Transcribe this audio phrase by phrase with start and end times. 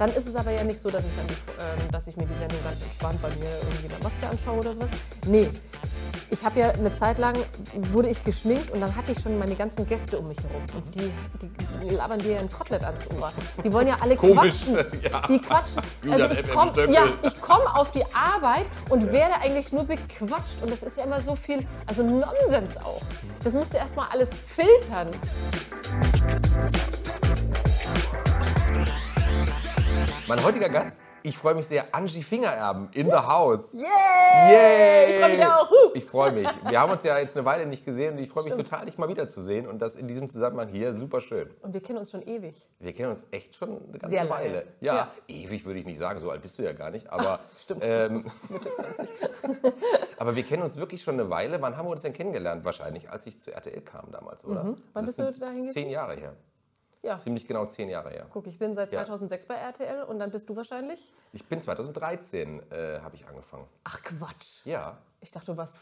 [0.00, 2.32] Dann ist es aber ja nicht so, dass ich, dann, ähm, dass ich mir die
[2.32, 4.88] Sendung ganz entspannt bei mir irgendwie eine Maske anschaue oder sowas.
[5.26, 5.50] Nee,
[6.30, 7.36] ich habe ja eine Zeit lang,
[7.92, 10.62] wurde ich geschminkt und dann hatte ich schon meine ganzen Gäste um mich herum.
[10.74, 11.10] Und die,
[11.42, 11.50] die,
[11.84, 13.30] die labern dir ja ein Kotelett ans Ohr.
[13.62, 15.02] Die wollen ja alle Komisch, quatschen.
[15.02, 15.20] ja.
[15.28, 15.82] Die quatschen.
[16.10, 20.62] Also ich komme ja, ich komm auf die Arbeit und werde eigentlich nur bequatscht.
[20.62, 23.02] Und das ist ja immer so viel, also Nonsens auch.
[23.44, 25.08] Das musst du erstmal alles filtern.
[30.30, 33.72] Mein heutiger Gast, ich freue mich sehr, Angie Fingererben in the house.
[33.74, 33.82] Yay!
[34.52, 35.10] Yay!
[35.10, 35.68] Ich freue mich auch.
[35.68, 35.90] Huh.
[35.92, 36.48] Ich freue mich.
[36.68, 38.96] Wir haben uns ja jetzt eine Weile nicht gesehen und ich freue mich total, dich
[38.96, 41.50] mal wiederzusehen und das in diesem Zusammenhang hier super schön.
[41.62, 42.54] Und wir kennen uns schon ewig.
[42.78, 44.30] Wir kennen uns echt schon eine ganze Sehr lange.
[44.44, 44.66] Weile.
[44.80, 45.10] Ja, Ja.
[45.26, 47.82] ewig würde ich nicht sagen, so alt bist du ja gar nicht, aber Stimmt.
[47.84, 49.08] Ähm, Mitte 20.
[50.16, 51.60] aber wir kennen uns wirklich schon eine Weile.
[51.60, 52.64] Wann haben wir uns denn kennengelernt?
[52.64, 54.62] Wahrscheinlich, als ich zu RTL kam damals, oder?
[54.62, 54.76] Mhm.
[54.92, 55.72] Wann Das bist du da hingegangen?
[55.72, 56.34] Zehn Jahre her.
[57.02, 57.18] Ja.
[57.18, 58.26] Ziemlich genau zehn Jahre her.
[58.32, 59.00] Guck, ich bin seit Ja.
[59.00, 61.12] 2006 bei RTL und dann bist du wahrscheinlich.
[61.32, 63.66] Ich bin 2013 äh, habe ich angefangen.
[63.84, 64.64] Ach Quatsch.
[64.66, 64.98] Ja.
[65.20, 65.74] Ich dachte, du warst.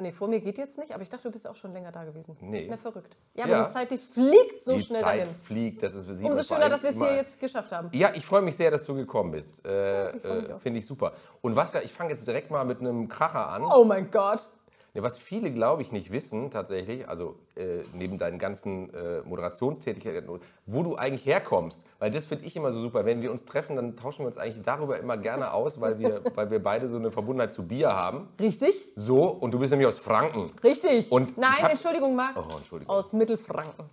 [0.00, 2.04] Nee, vor mir geht jetzt nicht, aber ich dachte, du bist auch schon länger da
[2.04, 2.36] gewesen.
[2.40, 2.68] Nee.
[2.70, 3.16] Na, verrückt.
[3.34, 3.64] Ja, aber Ja.
[3.66, 5.34] die Zeit, die fliegt so die schnell Zeit dahin.
[5.42, 5.82] fliegt.
[5.82, 7.90] Das ist sieht Umso man vor schöner, dass wir es hier jetzt geschafft haben.
[7.92, 9.66] Ja, ich freue mich sehr, dass du gekommen bist.
[9.66, 10.58] Äh, äh.
[10.60, 11.14] Finde ich super.
[11.40, 13.64] Und was ja, ich fange jetzt direkt mal mit einem Kracher an.
[13.64, 14.48] Oh mein Gott.
[14.94, 20.40] Ja, was viele, glaube ich, nicht wissen tatsächlich, also äh, neben deinen ganzen äh, Moderationstätigkeiten,
[20.66, 21.80] wo du eigentlich herkommst.
[21.98, 23.04] Weil das finde ich immer so super.
[23.04, 26.22] Wenn wir uns treffen, dann tauschen wir uns eigentlich darüber immer gerne aus, weil wir,
[26.34, 28.28] weil wir beide so eine Verbundenheit zu Bier haben.
[28.40, 28.86] Richtig?
[28.96, 30.46] So, und du bist nämlich aus Franken.
[30.64, 31.12] Richtig.
[31.12, 32.36] Und Nein, hab- Entschuldigung, Marc.
[32.36, 32.94] Oh, Entschuldigung.
[32.94, 33.84] Aus Mittelfranken.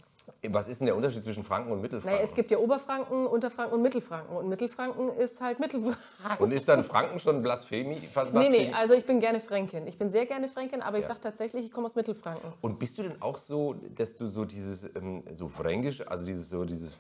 [0.52, 2.16] Was ist denn der Unterschied zwischen Franken und Mittelfranken?
[2.18, 4.36] Naja, es gibt ja Oberfranken, Unterfranken und Mittelfranken.
[4.36, 6.44] Und Mittelfranken ist halt Mittelfranken.
[6.44, 8.08] und ist dann Franken schon Blasphemie?
[8.14, 9.88] fast Nee, nee, also ich bin gerne Fränkin.
[9.88, 11.10] Ich bin sehr gerne Fränkin, aber ich Ja.
[11.10, 12.54] sage tatsächlich, ich komme aus Mittelfranken.
[12.62, 16.50] Und bist du denn auch so, dass du so dieses, ähm, so fränkisch, also dieses,
[16.50, 16.92] so dieses,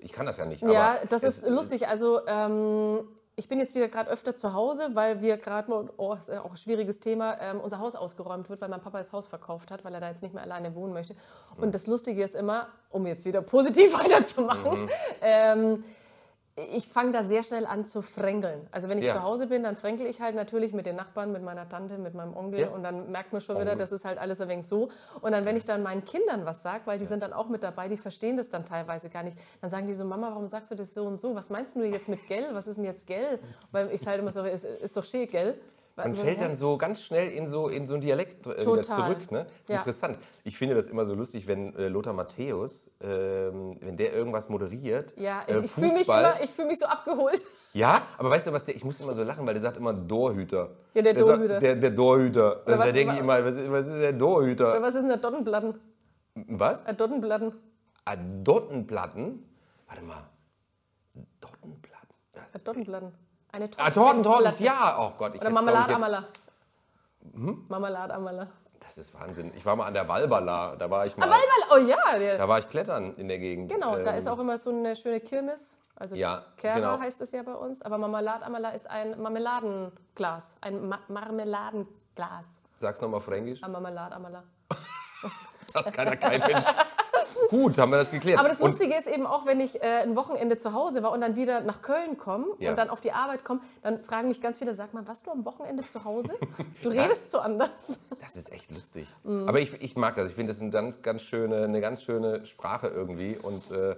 [0.00, 1.88] ich kann das ja nicht, Ja, aber das es- ist lustig.
[1.88, 3.04] Also ähm,
[3.40, 6.50] ich bin jetzt wieder gerade öfter zu Hause, weil wir gerade, mal- oh, ist auch
[6.50, 9.82] ein schwieriges Thema, ähm, unser Haus ausgeräumt wird, weil mein Papa das Haus verkauft hat,
[9.84, 11.16] weil er da jetzt nicht mehr alleine wohnen möchte.
[11.56, 14.88] Und das Lustige ist immer, um jetzt wieder positiv weiterzumachen, Mhm.
[15.22, 15.84] ähm,
[16.56, 18.66] ich fange da sehr schnell an zu fränkeln.
[18.70, 19.14] Also wenn ich Ja.
[19.14, 22.14] zu Hause bin, dann fränkel ich halt natürlich mit den Nachbarn, mit meiner Tante, mit
[22.14, 22.68] meinem Onkel Ja.
[22.68, 23.78] und dann merkt man schon wieder, Onkel.
[23.78, 24.88] das ist halt alles ein wenig so.
[25.20, 27.62] Und dann, wenn ich dann meinen Kindern was sage, weil die sind dann auch mit
[27.62, 30.70] dabei, die verstehen das dann teilweise gar nicht, dann sagen die so, Mama, warum sagst
[30.70, 31.34] du das so und so?
[31.34, 32.46] Was meinst du jetzt mit Gell?
[32.52, 33.38] Was ist denn jetzt Gell?
[33.70, 35.58] Weil ich halt immer so, ist, ist doch schön, Gell?
[35.96, 39.30] Man fällt dann so ganz schnell in so, in so einen Dialekt äh, wieder zurück.
[39.30, 39.44] Ne?
[39.44, 39.76] Das ist Ja.
[39.78, 40.18] interessant.
[40.44, 45.12] Ich finde das immer so lustig, wenn äh, Lothar Matthäus, ähm, wenn der irgendwas moderiert.
[45.18, 47.44] Ja, ich, äh, ich fühle mich, immer- ich fühl mich so abgeholt.
[47.72, 49.92] Ja, aber weißt du was, der, ich muss immer so lachen, weil der sagt immer
[49.94, 50.70] Dorhüter.
[50.92, 51.60] Ja, der sagt- Dorhüter.
[51.60, 52.62] Der, der Dorhüter.
[52.66, 54.82] Da denke ich immer, was ist, was ist der Dorhüter?
[54.82, 55.74] Was ist denn der Dottenblatten?
[56.34, 56.82] Was?
[56.82, 57.52] Der Dottenblatten?
[58.06, 59.44] Ah, Dottenplatten?
[59.86, 60.24] Warte mal.
[61.40, 62.08] Dottenplatten?
[62.32, 62.60] Das- Der
[63.52, 64.96] Eine Ah, Torten, Torten, ja.
[64.98, 66.24] Oh Gott, ich Oder Marmelade Amala.
[67.68, 68.46] Marmelade Amala.
[68.80, 69.52] Das ist Wahnsinn.
[69.56, 71.28] Ich war mal an der Walbala, da war ich mal.
[71.28, 73.70] Weil, weil, oh ja, Da war ich klettern in der Gegend.
[73.70, 75.76] genau, da Ähm, ist auch immer so eine schöne Kirmes.
[75.96, 76.98] Also Ja, Kerber genau.
[77.00, 82.46] heißt es ja bei uns, aber Marmelade Amala ist ein Marmeladenglas, ein Ma Marmeladenglas.
[82.78, 83.62] Sag's nochmal fränkisch.
[83.62, 84.42] Ein Marmelade Amala.
[85.72, 86.64] Das kann ja kein Mensch.
[87.50, 88.38] Gut, haben wir das geklärt.
[88.38, 91.12] Aber das Und- Lustige ist eben auch, wenn ich äh, ein Wochenende zu Hause war
[91.12, 92.70] und dann wieder nach Köln komme Ja.
[92.70, 95.30] und dann auf die Arbeit komme, dann fragen mich ganz viele, sag mal, warst du
[95.30, 96.34] am Wochenende zu Hause?
[96.82, 97.98] Du redest so anders.
[98.20, 99.06] Das ist echt lustig.
[99.24, 99.48] Mhm.
[99.48, 100.28] Aber ich, ich mag das.
[100.28, 103.36] Ich finde das eine ganz, ganz schöne, eine ganz schöne Sprache irgendwie.
[103.40, 103.96] Und äh,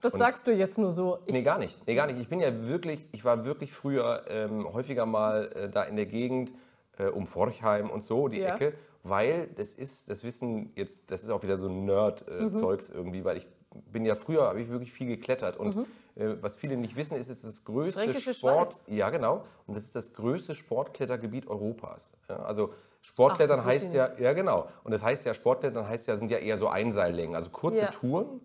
[0.00, 1.18] Das sagst du jetzt nur so.
[1.26, 1.78] Ich, nee, gar nicht.
[1.86, 2.18] Nee, gar nicht.
[2.20, 6.06] Ich bin ja wirklich, ich war wirklich früher ähm, häufiger mal äh, da in der
[6.06, 6.52] Gegend
[6.98, 8.54] äh, um Forchheim und so, die Ja.
[8.56, 12.94] Ecke, weil das ist, das wissen jetzt, das ist auch wieder so ein Nerd-Zeugs Mhm.
[12.94, 13.46] irgendwie, weil ich
[13.92, 15.76] bin ja früher, habe ich wirklich viel geklettert und
[16.16, 18.04] äh, was viele nicht wissen, ist, es ist das größte Mhm.
[18.04, 18.84] Fränkische Sport, Schweiz.
[18.88, 22.16] ja genau, und das ist das größte Sportklettergebiet Europas.
[22.28, 26.16] Ja, also Sportklettern Ach, heißt ja, ja genau, und das heißt ja, Sportklettern heißt ja,
[26.16, 27.90] sind ja eher so Einseillängen, also kurze Ja.
[27.90, 28.40] Touren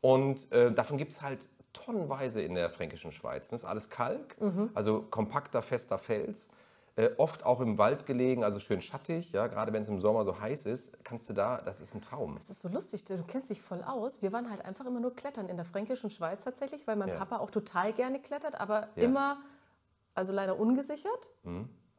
[0.00, 3.48] und äh, davon gibt es halt tonnenweise in der fränkischen Schweiz.
[3.50, 4.70] Das ist alles Kalk, Mhm.
[4.74, 6.48] also kompakter, fester Fels.
[6.98, 9.30] Äh, oft auch im Wald gelegen, also schön schattig.
[9.30, 12.00] Ja, gerade wenn es im Sommer so heiß ist, kannst du da, das ist ein
[12.00, 12.34] Traum.
[12.34, 14.20] Das ist so lustig, du kennst dich voll aus.
[14.20, 17.14] Wir waren halt einfach immer nur klettern in der fränkischen Schweiz tatsächlich, weil mein Ja.
[17.14, 18.86] Papa auch total gerne klettert, aber Ja.
[18.96, 19.02] Mhm.
[19.04, 19.36] immer,
[20.16, 21.28] also leider ungesichert,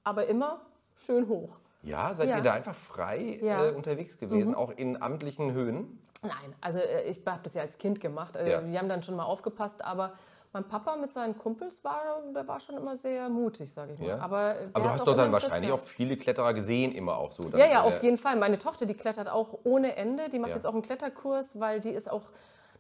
[0.04, 0.60] aber immer
[0.98, 1.60] schön hoch.
[1.82, 2.36] Ja, seid Ja.
[2.36, 3.60] ihr da einfach frei Ja.
[3.60, 3.64] Mhm.
[3.70, 5.98] äh, unterwegs gewesen, auch in amtlichen Höhen?
[6.24, 8.36] Nein, also äh, ich habe das ja als Kind gemacht.
[8.36, 8.68] Also.
[8.68, 10.12] Die haben dann schon mal aufgepasst, aber
[10.52, 12.02] mein Papa mit seinen Kumpels war,
[12.34, 14.08] der war schon immer sehr mutig, sage ich mal.
[14.08, 14.18] Ja.
[14.20, 17.50] Aber, Aber du hast doch dann wahrscheinlich auch viele Kletterer gesehen, immer auch so.
[17.50, 18.36] Ja, ja, in auf jeden Fall.
[18.36, 20.30] Meine Tochter, die klettert auch ohne Ende.
[20.30, 20.56] Die macht Ja.
[20.56, 22.24] jetzt auch einen Kletterkurs, weil die ist auch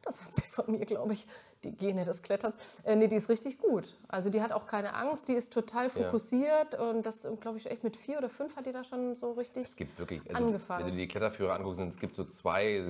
[0.01, 1.27] Das hat sie von mir, glaube ich,
[1.65, 2.55] die Gene des Kletterns.
[2.85, 3.97] Äh, nee, die ist richtig gut.
[4.07, 7.83] Also die hat auch keine Angst, die ist total fokussiert und das, glaube ich, echt
[7.83, 10.85] mit vier oder fünf hat die da schon so richtig Es gibt wirklich, also, angefangen.
[10.85, 12.81] wenn du die Kletterführer anguckst, sind- es gibt so zwei,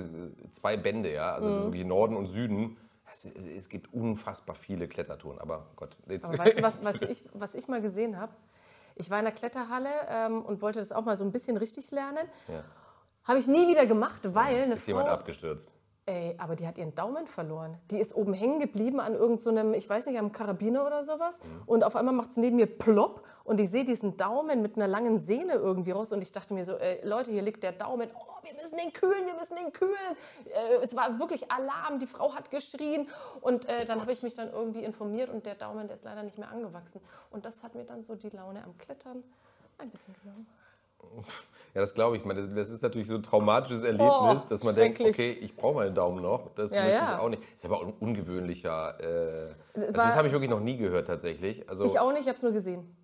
[0.52, 1.62] zwei Bände, ja, also Mhm.
[1.64, 2.76] wirklich Norden und Süden.
[3.12, 6.24] Es, es gibt unfassbar viele Klettertouren, aber Gott, jetzt.
[6.24, 8.32] Aber weißt du, was, was, ich, was ich mal gesehen habe?
[8.96, 11.90] Ich war in der Kletterhalle ähm, und wollte das auch mal so ein bisschen richtig
[11.90, 12.28] lernen.
[12.48, 12.64] Ja.
[13.24, 15.14] Habe ich nie wieder gemacht, weil eine ist jemand Frau...
[15.14, 15.72] abgestürzt.
[16.06, 17.76] Ey, aber die hat ihren Daumen verloren.
[17.90, 21.38] Die ist oben hängen geblieben an irgendeinem, ich weiß nicht, am Karabiner oder sowas.
[21.66, 24.88] Und auf einmal macht es neben mir plopp und ich sehe diesen Daumen mit einer
[24.88, 26.10] langen Sehne irgendwie raus.
[26.10, 28.10] Und ich dachte mir so, ey, Leute, hier liegt der Daumen.
[28.14, 30.16] Oh, wir müssen den kühlen, wir müssen den kühlen.
[30.46, 33.08] Äh, es war wirklich Alarm, die Frau hat geschrien.
[33.40, 36.22] Und äh, dann habe ich mich dann irgendwie informiert und der Daumen, der ist leider
[36.22, 37.00] nicht mehr angewachsen.
[37.30, 39.22] Und das hat mir dann so die Laune am Klettern
[39.78, 40.46] ein bisschen genommen.
[41.74, 42.22] Ja, das glaube ich.
[42.24, 45.74] Das, das ist natürlich so ein traumatisches Erlebnis, Oh, dass man denkt, okay, ich brauche
[45.76, 46.52] meinen Daumen noch.
[46.56, 47.14] Das Ja, möchte ja.
[47.14, 47.42] ich auch nicht.
[47.54, 48.98] Ist aber auch ein ungewöhnlicher.
[49.00, 51.68] Äh, also War- das habe ich wirklich noch nie gehört tatsächlich.
[51.68, 52.96] Also, Ich auch nicht, ich habe es nur gesehen.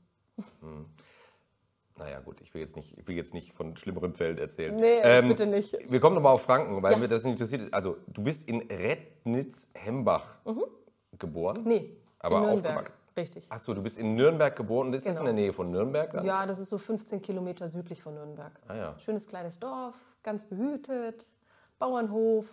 [1.99, 4.75] naja, gut, ich will jetzt nicht, ich will jetzt nicht von schlimmerem Feld erzählen.
[4.77, 5.75] Nee, Ähm, bitte nicht.
[5.91, 6.99] Wir kommen nochmal auf Franken, weil Ja.
[6.99, 7.73] mir das interessiert.
[7.73, 10.25] Also, du bist in Rednitz-Hembach
[11.19, 11.63] geboren.
[11.63, 11.69] Mhm.
[11.69, 12.93] Nee, Aber aufgewachsen.
[13.17, 13.51] Richtig.
[13.51, 15.25] Achso, du bist in Nürnberg geboren und ist das in Genau.
[15.25, 16.25] der Nähe von Nürnberg dann?
[16.25, 18.53] Ja, das ist so 15 Kilometer südlich von Nürnberg.
[18.69, 18.99] Ah, ja.
[18.99, 21.27] Schönes kleines Dorf, ganz behütet,
[21.79, 22.47] Bauernhof.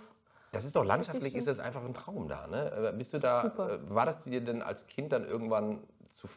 [0.51, 2.89] Das ist doch landschaftlich, ist das einfach ein Traum da, ne?
[2.93, 3.73] Äh, Bist du da, Super.
[3.73, 6.27] äh, war das dir denn als Kind dann irgendwann zu,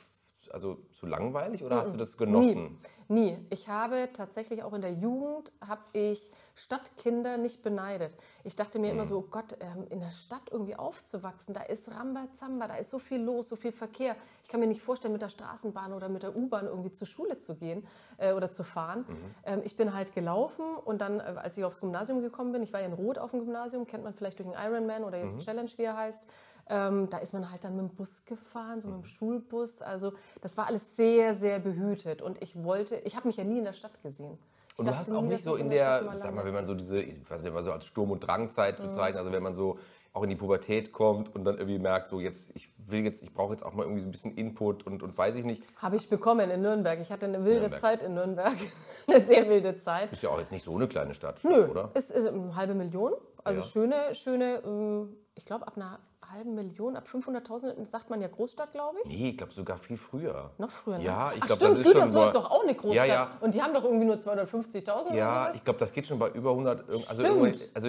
[0.50, 2.78] also zu langweilig oder hast du das genossen?
[3.08, 3.46] Nie, nie.
[3.50, 8.16] Ich habe tatsächlich auch in der Jugend, habe ich Stadtkinder nicht beneidet.
[8.42, 9.08] Ich dachte mir immer Mhm.
[9.08, 12.98] so, oh Gott, ähm, in der Stadt irgendwie aufzuwachsen, da ist Rambazamba, da ist so
[12.98, 14.16] viel los, so viel Verkehr.
[14.42, 17.38] Ich kann mir nicht vorstellen, mit der Straßenbahn oder mit der U-Bahn irgendwie zur Schule
[17.38, 17.86] zu gehen
[18.16, 19.04] äh, oder zu fahren.
[19.06, 19.16] Mhm.
[19.44, 22.72] Ähm, ich bin halt gelaufen und dann, äh, als ich aufs Gymnasium gekommen bin, ich
[22.72, 25.24] war ja in Rot auf dem Gymnasium, kennt man vielleicht durch den Ironman oder Mhm.
[25.24, 26.26] jetzt Challenge, wie er heißt.
[26.68, 29.02] Ähm, da ist man halt dann mit dem Bus gefahren, so mit Mhm.
[29.02, 29.82] dem Schulbus.
[29.82, 32.22] Also das war alles sehr, sehr behütet.
[32.22, 34.38] Und ich wollte, ich habe mich ja nie in der Stadt gesehen.
[34.78, 37.28] Und du hast auch nicht so in der, sag mal, wenn man so diese, ich
[37.30, 38.84] weiß nicht, mal so als Sturm- und Drangzeit Mhm.
[38.84, 39.78] bezeichnet, also wenn man so
[40.12, 43.34] auch in die Pubertät kommt und dann irgendwie merkt, so jetzt, ich will jetzt, ich
[43.34, 45.96] brauche jetzt auch mal irgendwie so ein bisschen Input und, und weiß ich nicht, Habe
[45.96, 46.98] ich bekommen in Nürnberg.
[47.00, 47.80] Ich hatte eine wilde Nürnberg.
[47.80, 48.54] Zeit in Nürnberg.
[49.08, 50.12] eine sehr wilde Zeit.
[50.12, 51.90] ist ja auch jetzt nicht so eine kleine Stadt, Nö, oder?
[51.94, 53.12] ist, ist eine halbe Million.
[53.44, 53.66] Also Ja.
[53.66, 55.98] schöne, schöne, ähm, ich glaube ab einer
[56.30, 59.10] halben Million, ab 500.000 sagt man ja Großstadt, glaube ich.
[59.10, 60.50] Nee, ich glaube sogar viel früher.
[60.58, 61.04] Noch früher, ne?
[61.04, 63.06] Ja, ich glaube, das ist schon über- ist doch auch eine Großstadt.
[63.08, 63.30] Ja, ja.
[63.40, 66.28] Und die haben doch irgendwie nur 250.000 oder Ja, ich glaube, das geht schon bei
[66.30, 66.88] über 100.
[66.88, 67.70] irg- Also, Stimmt.
[67.74, 67.88] also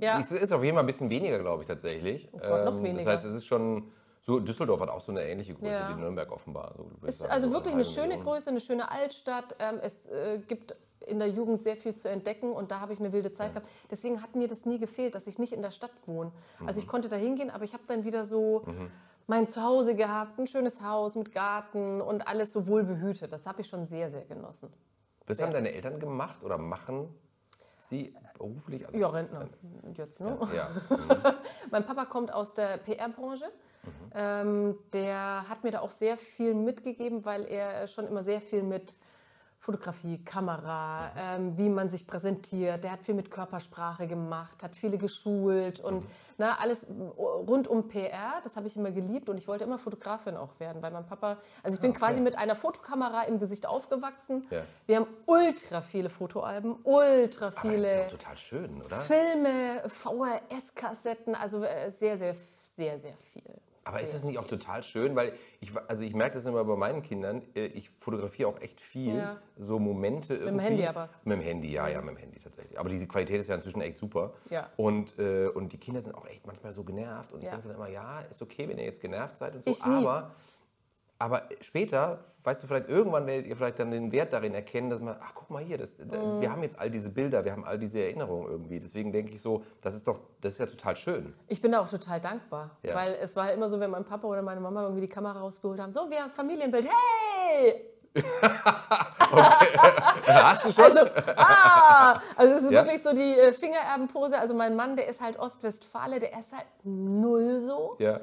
[0.00, 0.20] Ja.
[0.20, 2.28] es ist auf jeden Fall ein bisschen weniger, glaube ich, tatsächlich.
[2.32, 3.04] Oh Gott, noch weniger.
[3.04, 3.90] Das heißt, es ist schon.
[4.22, 5.88] So, Düsseldorf hat auch so eine ähnliche Größe Ja.
[5.96, 6.74] wie Nürnberg offenbar.
[6.76, 8.18] So, ist sagen, also so wirklich eine schöne.
[8.18, 9.54] Größe, eine schöne Altstadt.
[9.60, 13.00] Ähm, es äh, gibt in der Jugend sehr viel zu entdecken und da habe ich
[13.00, 13.68] eine wilde Zeit gehabt.
[13.90, 16.32] Deswegen hat mir das nie gefehlt, dass ich nicht in der Stadt wohne.
[16.60, 16.78] Also Mhm.
[16.84, 18.64] ich konnte da hingehen, aber ich habe dann wieder so
[19.26, 23.32] mein Zuhause gehabt, ein schönes Haus mit Garten und alles so wohl behütet.
[23.32, 24.72] Das habe ich schon sehr, sehr genossen.
[25.26, 27.08] Was haben deine Eltern gemacht oder machen
[27.78, 28.86] sie beruflich?
[28.86, 29.48] Also, Ja, Rentner
[29.94, 30.38] jetzt, ne?
[30.54, 30.70] Ja.
[31.70, 33.44] Mein Papa kommt aus der PR-Branche.
[33.84, 33.90] Mhm.
[34.14, 38.62] Ähm, der hat mir da auch sehr viel mitgegeben, weil er schon immer sehr viel
[38.62, 38.98] mit
[39.66, 42.84] Fotografie, Kamera, ähm, wie man sich präsentiert.
[42.84, 46.06] Der hat viel mit Körpersprache gemacht, hat viele geschult und Mhm.
[46.38, 46.86] na, alles
[47.18, 48.40] rund um PR.
[48.44, 51.38] Das habe ich immer geliebt und ich wollte immer Fotografin auch werden, weil mein Papa,
[51.64, 54.46] also ich bin quasi mit einer Fotokamera im Gesicht aufgewachsen.
[54.50, 54.62] Ah, Ja.
[54.86, 59.00] Wir haben ultra viele Fotoalben, ultra Aber viele ist doch total schön, oder?
[59.00, 62.36] Filme, VHS-Kassetten, also äh, sehr, sehr,
[62.76, 63.55] sehr, sehr viel.
[63.86, 65.14] Aber ist das nicht auch total schön?
[65.14, 67.40] Weil ich, also ich merke das immer bei meinen Kindern.
[67.54, 69.36] äh, Ich fotografiere auch echt viel, Ja.
[69.56, 70.64] so Momente irgendwie.
[70.64, 71.08] Handy aber.
[71.22, 72.76] Mit dem Handy, ja, ja, mit dem Handy tatsächlich.
[72.80, 74.32] Aber die Qualität ist ja inzwischen echt super.
[74.50, 74.68] Ja.
[74.76, 77.32] Und, äh, und die Kinder sind auch echt manchmal so genervt.
[77.32, 77.52] Und ich Ja.
[77.52, 79.70] denke dann immer, ja, ist okay, wenn ihr jetzt genervt seid und so.
[79.70, 79.92] Ich nie.
[81.18, 85.00] Aber, später, weißt du, vielleicht irgendwann werdet ihr vielleicht dann den Wert darin erkennen, dass
[85.00, 86.40] man, ach guck mal hier, das, Mhm.
[86.40, 88.80] wir haben jetzt all diese Bilder, wir haben all diese Erinnerungen irgendwie.
[88.80, 91.34] Deswegen denke ich so, das ist doch, das ist ja total schön.
[91.48, 92.94] Ich bin da auch total dankbar, Ja.
[92.94, 95.80] weil es war immer so, wenn mein Papa oder meine Mama irgendwie die Kamera rausgeholt
[95.80, 97.92] haben, so, wir haben Familienbild, hey!
[100.26, 100.84] Hast du schon?
[100.84, 101.00] Also,
[101.36, 102.84] ah, also es ist Ja.
[102.84, 104.38] wirklich so die äh, Fingererbenpose.
[104.38, 108.20] Also mein Mann, der ist halt Ostwestfale, der ist halt null so, ja.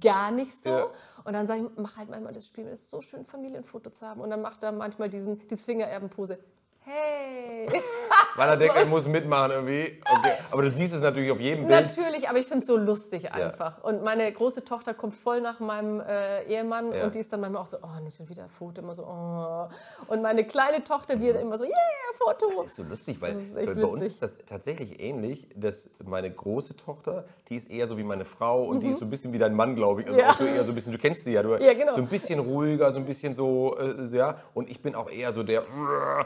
[0.00, 0.70] Gar nicht so.
[0.70, 0.86] Ja.
[1.24, 4.06] Und dann sage ich, mach halt manchmal das Spiel, es ist so schön, Familienfoto zu
[4.06, 4.20] haben.
[4.20, 6.38] Und dann macht er manchmal diesen, diese Fingererbenpose.
[6.82, 7.68] Hey!
[8.36, 10.00] Weil er denkt, er muss mitmachen irgendwie.
[10.10, 10.32] Okay.
[10.50, 11.88] Aber du siehst es natürlich auf jedem Bild.
[11.88, 13.84] Natürlich, aber ich finde es so lustig einfach.
[13.84, 17.04] Und meine große Tochter kommt voll nach meinem äh, Ehemann Ja.
[17.04, 19.04] und die ist dann manchmal auch so, oh, nicht schon wieder ein Foto, immer so,
[19.04, 19.68] oh.
[20.06, 21.74] Und meine kleine Tochter, wir immer so, yeah,
[22.22, 22.50] Foto.
[22.58, 24.06] Das ist so lustig, weil bei uns witzig.
[24.12, 28.62] ist das tatsächlich ähnlich, dass meine große Tochter, die ist eher so wie meine Frau
[28.64, 30.06] und die ist so ein bisschen wie dein Mann, glaube ich.
[30.08, 30.26] Also Mhm.
[30.26, 30.34] Ja.
[30.38, 31.94] so eher so ein bisschen, du kennst sie ja, du, Ja, genau.
[31.94, 34.36] so ein bisschen ruhiger, so ein bisschen so, äh, ja.
[34.54, 35.62] Und ich bin auch eher so der.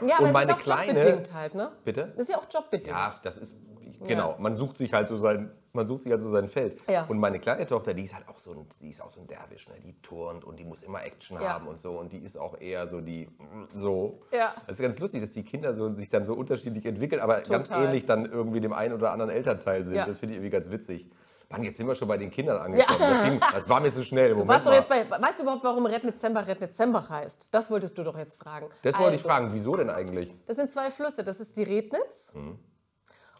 [0.05, 0.99] Ja, aber und meine es ist auch kleine.
[0.99, 1.71] jobbedingt halt, ne?
[1.85, 2.07] Bitte?
[2.15, 2.87] Das ist ja auch jobbedingt.
[2.87, 3.55] Ja, das ist
[4.05, 4.35] genau.
[4.39, 6.83] Man sucht sich halt so sein, man sucht sich halt so sein Feld.
[6.89, 7.05] Ja.
[7.05, 9.27] Und meine kleine Tochter, die ist halt auch so ein, die ist auch so ein
[9.27, 9.75] Derwisch, ne?
[9.83, 11.53] Die turnt und die muss immer Action Ja.
[11.53, 11.99] haben und so.
[11.99, 13.27] Und die ist auch eher so die
[13.73, 14.21] so.
[14.31, 14.53] Ja.
[14.67, 17.67] Das ist ganz lustig, dass die Kinder so, sich dann so unterschiedlich entwickeln, aber ganz
[17.67, 17.85] Total.
[17.85, 19.95] ähnlich dann irgendwie dem einen oder anderen Elternteil sind.
[19.95, 20.05] Ja.
[20.05, 21.09] Das finde ich irgendwie ganz witzig.
[21.49, 22.99] Mann, jetzt sind wir schon bei den Kindern angekommen.
[22.99, 24.33] Das, ging, das war mir zu schnell.
[24.33, 27.49] Du warst doch jetzt bei, weißt du überhaupt, warum Rednezember Rednezember heißt?
[27.51, 28.67] Das wolltest du doch jetzt fragen.
[28.81, 30.35] das wollte ich Also, fragen, wieso denn eigentlich?
[30.47, 31.23] Das sind zwei Flüsse.
[31.23, 32.57] Das ist die Rednitz Mhm.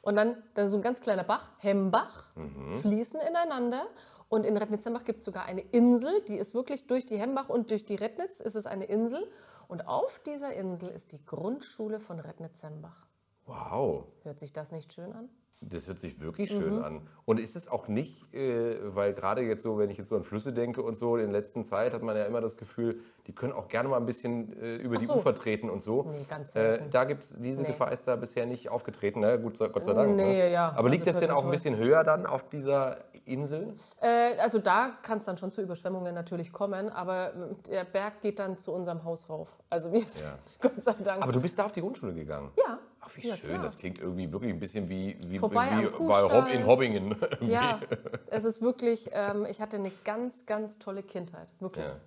[0.05, 2.79] Und dann, dann so ein ganz kleiner Bach, Hembach, Mhm.
[2.81, 3.85] fließen ineinander.
[4.29, 7.69] Und in Rednitzembach gibt es sogar eine Insel, die ist wirklich durch die Hembach und
[7.71, 9.29] durch die Rednitz ist es eine Insel.
[9.67, 13.05] Und auf dieser Insel ist die Grundschule von Rednitzembach.
[13.45, 14.05] Wow.
[14.23, 15.29] Hört sich das nicht schön an?
[15.67, 16.59] Das hört sich wirklich Mhm.
[16.61, 17.01] schön an.
[17.25, 20.23] Und ist es auch nicht, äh, weil gerade jetzt so, wenn ich jetzt so an
[20.23, 23.33] Flüsse denke und so, in der letzten Zeit hat man ja immer das Gefühl, die
[23.33, 25.15] können auch gerne mal ein bisschen äh, über die so.
[25.15, 26.03] Ufer treten und so.
[26.03, 26.89] Nee, ganz äh, selten.
[26.91, 27.69] da gibt es, diese Nee.
[27.69, 29.39] Gefahr ist da bisher nicht aufgetreten, ne?
[29.39, 30.15] Gut, Gott sei Dank.
[30.15, 30.51] Nee, ne?
[30.51, 30.67] ja.
[30.69, 33.73] Aber Also liegt das denn auch ein bisschen höher dann auf dieser Insel?
[34.01, 38.21] Äh, also da kann es dann schon zu Überschwemmungen natürlich kommen, aber äh, der Berg
[38.21, 39.49] geht dann zu unserem Haus rauf.
[39.69, 40.37] Also wir sind, Ja.
[40.61, 41.23] Gott sei Dank.
[41.23, 42.51] Aber du bist da auf die Grundschule gegangen?
[42.57, 42.77] ja.
[43.05, 43.49] Ach, wie ja, schön.
[43.51, 43.63] klar.
[43.63, 47.11] Das klingt irgendwie wirklich ein bisschen wie, wie, Vorbei wie bei Hob in Hobbingen.
[47.21, 47.51] irgendwie.
[47.51, 47.79] Ja,
[48.27, 51.47] es ist wirklich, ähm, ich hatte eine ganz, ganz tolle Kindheit.
[51.59, 51.85] Wirklich.
[51.85, 51.97] Ja.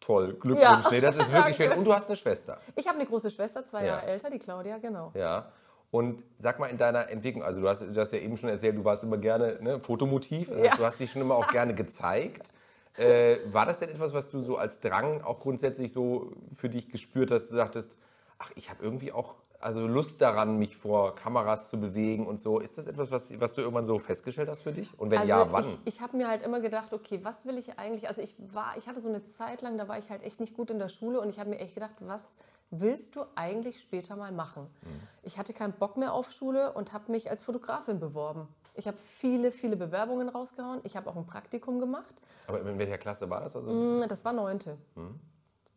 [0.00, 0.84] Toll, Glückwunsch.
[0.84, 0.90] Ja.
[0.90, 1.72] Nee, das ist wirklich schön.
[1.72, 2.58] Und du hast eine Schwester.
[2.76, 3.94] Ich habe eine große Schwester, zwei Ja.
[3.94, 5.12] Jahre älter, die Claudia, genau.
[5.14, 5.50] Ja.
[5.90, 8.76] Und sag mal in deiner Entwicklung, also du hast, du hast ja eben schon erzählt,
[8.76, 11.74] du warst immer gerne ne, Fotomotiv, das heißt, du hast dich schon immer auch gerne
[11.74, 12.50] gezeigt.
[12.96, 16.90] Äh, war das denn etwas, was du so als Drang auch grundsätzlich so für dich
[16.90, 17.96] gespürt hast, du sagtest,
[18.38, 22.60] ach, ich habe irgendwie auch also Lust daran, mich vor Kameras zu bewegen und so.
[22.60, 24.90] Ist das etwas, was, was du irgendwann so festgestellt hast für dich?
[24.98, 25.64] Und wenn Also ja, wann?
[25.86, 28.06] Ich, ich habe mir halt immer gedacht, okay, was will ich eigentlich?
[28.06, 30.54] Also ich war, ich hatte so eine Zeit lang, da war ich halt echt nicht
[30.54, 32.36] gut in der Schule und ich habe mir echt gedacht, was
[32.70, 34.64] willst du eigentlich später mal machen?
[34.82, 35.00] Mhm.
[35.22, 38.46] Ich hatte keinen Bock mehr auf Schule und habe mich als Fotografin beworben.
[38.74, 40.80] Ich habe viele, viele Bewerbungen rausgehauen.
[40.82, 42.14] Ich habe auch ein Praktikum gemacht.
[42.48, 43.56] Aber in welcher Klasse war das?
[43.56, 43.70] Also?
[43.70, 44.76] Mm, Das war neunte.
[44.94, 45.18] Mhm.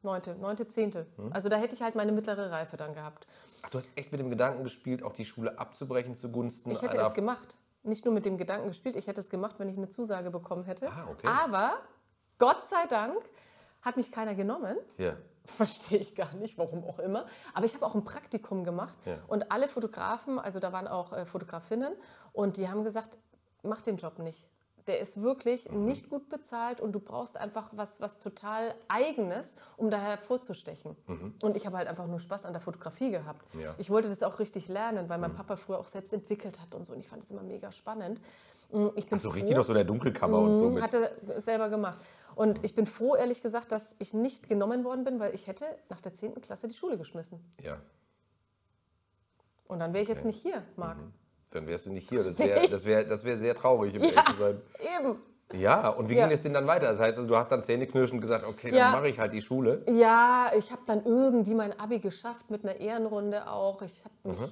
[0.03, 1.05] Neunte, neunte, zehnte.
[1.31, 3.27] Also da hätte ich halt meine mittlere Reife dann gehabt.
[3.67, 6.97] Ach, du hast echt mit dem Gedanken gespielt, auch die Schule abzubrechen zugunsten Ich hätte
[6.97, 7.57] es gemacht.
[7.83, 10.63] Nicht nur mit dem Gedanken gespielt, ich hätte es gemacht, wenn ich eine Zusage bekommen
[10.63, 10.89] hätte.
[10.89, 11.27] Ah, okay.
[11.27, 11.73] Aber
[12.37, 13.17] Gott sei Dank
[13.81, 14.77] hat mich keiner genommen.
[14.97, 15.17] Ja.
[15.45, 17.25] Verstehe ich gar nicht, warum auch immer.
[17.53, 19.17] Aber ich habe auch ein Praktikum gemacht Ja.
[19.27, 21.93] und alle Fotografen, also da waren auch äh, Fotografinnen,
[22.31, 23.17] und die haben gesagt,
[23.63, 24.47] mach den Job nicht.
[24.87, 25.85] Der ist wirklich Mhm.
[25.85, 30.95] nicht gut bezahlt und du brauchst einfach was, was total Eigenes, um da hervorzustechen.
[31.43, 33.53] Und ich habe halt einfach nur Spaß an der Fotografie gehabt.
[33.53, 33.61] Mhm.
[33.61, 33.69] Ja.
[33.71, 33.75] Mhm.
[33.79, 36.85] Ich wollte das auch richtig lernen, weil mein Papa früher auch selbst entwickelt hat und
[36.85, 36.93] so.
[36.93, 38.21] Und ich fand das immer mega spannend.
[38.71, 40.83] Mm, Ich bin So richtig noch so in der Dunkelkammer und so Mhm, mit.
[40.83, 41.99] Hat er selber gemacht.
[42.35, 45.65] Und ich bin froh, ehrlich gesagt, dass ich nicht genommen worden bin, weil ich hätte
[45.89, 46.41] nach der 10.
[46.41, 47.39] Klasse die Schule geschmissen.
[47.61, 47.77] Ja.
[49.67, 50.97] Und dann wäre ich jetzt nicht hier, Marc.
[51.57, 52.23] Dann wärst du nicht hier.
[52.23, 54.61] Das wäre das wär, das wär sehr traurig, um ehrlich zu sein.
[54.99, 55.15] Eben.
[55.53, 56.23] Ja, und wie Ja.
[56.27, 56.87] ging es denn dann weiter?
[56.91, 58.91] Das heißt, also, du hast dann zähneknirschend gesagt, okay, dann Ja.
[58.91, 59.83] mache ich halt die Schule.
[59.89, 63.81] Ja, ich habe dann irgendwie mein Abi geschafft mit einer Ehrenrunde auch.
[63.81, 64.51] Ich habe mich Mhm.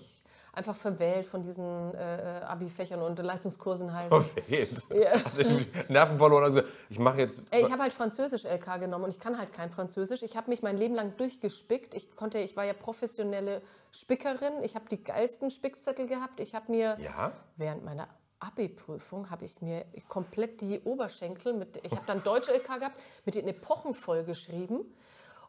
[0.55, 4.07] Einfach verwählt von diesen äh, äh, Abi-Fächern und Leistungskursen heißt.
[4.07, 4.83] Verfehlt.
[4.95, 5.11] Ja.
[5.23, 7.41] Hast du Nerven verloren und gesagt, ich mache jetzt.
[7.51, 10.23] Ey, ich habe halt Französisch LK genommen und ich kann halt kein Französisch.
[10.23, 11.93] Ich habe mich mein Leben lang durchgespickt.
[11.93, 14.61] Ich konnte, ich war ja professionelle Spickerin.
[14.63, 16.39] Ich habe die geilsten Spickzettel gehabt.
[16.39, 17.31] Ich habe mir Ja?
[17.57, 18.07] während meiner
[18.39, 23.35] Abi-Prüfung habe ich mir komplett die Oberschenkel mit, ich habe dann Deutsch LK gehabt, mit
[23.35, 24.85] den Epochen vollgeschrieben.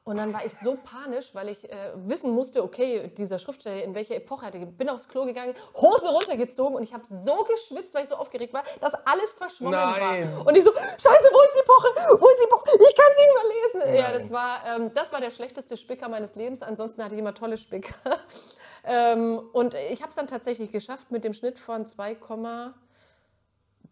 [0.07, 3.93] Und dann war ich so panisch, weil ich äh, wissen musste, okay, dieser Schriftsteller, in
[3.97, 4.65] welcher Epoche hatte ich.
[4.65, 8.55] Bin aufs Klo gegangen, Hose runtergezogen und ich habe so geschwitzt, weil ich so aufgeregt
[8.55, 10.33] war, dass alles verschwommen Nein.
[10.33, 10.47] war.
[10.47, 12.21] Und ich so, scheiße, wo ist die Epoche?
[12.21, 12.71] Wo ist die Epoche?
[12.89, 13.97] Ich kann sie nicht mehr lesen.
[13.97, 14.21] Ja, Nein.
[14.21, 16.63] das war, ähm, das war der schlechteste Spicker meines Lebens.
[16.63, 17.97] Ansonsten hatte ich immer tolle Spicker.
[18.85, 22.17] ähm, und ich habe es dann tatsächlich geschafft mit dem Schnitt von 2,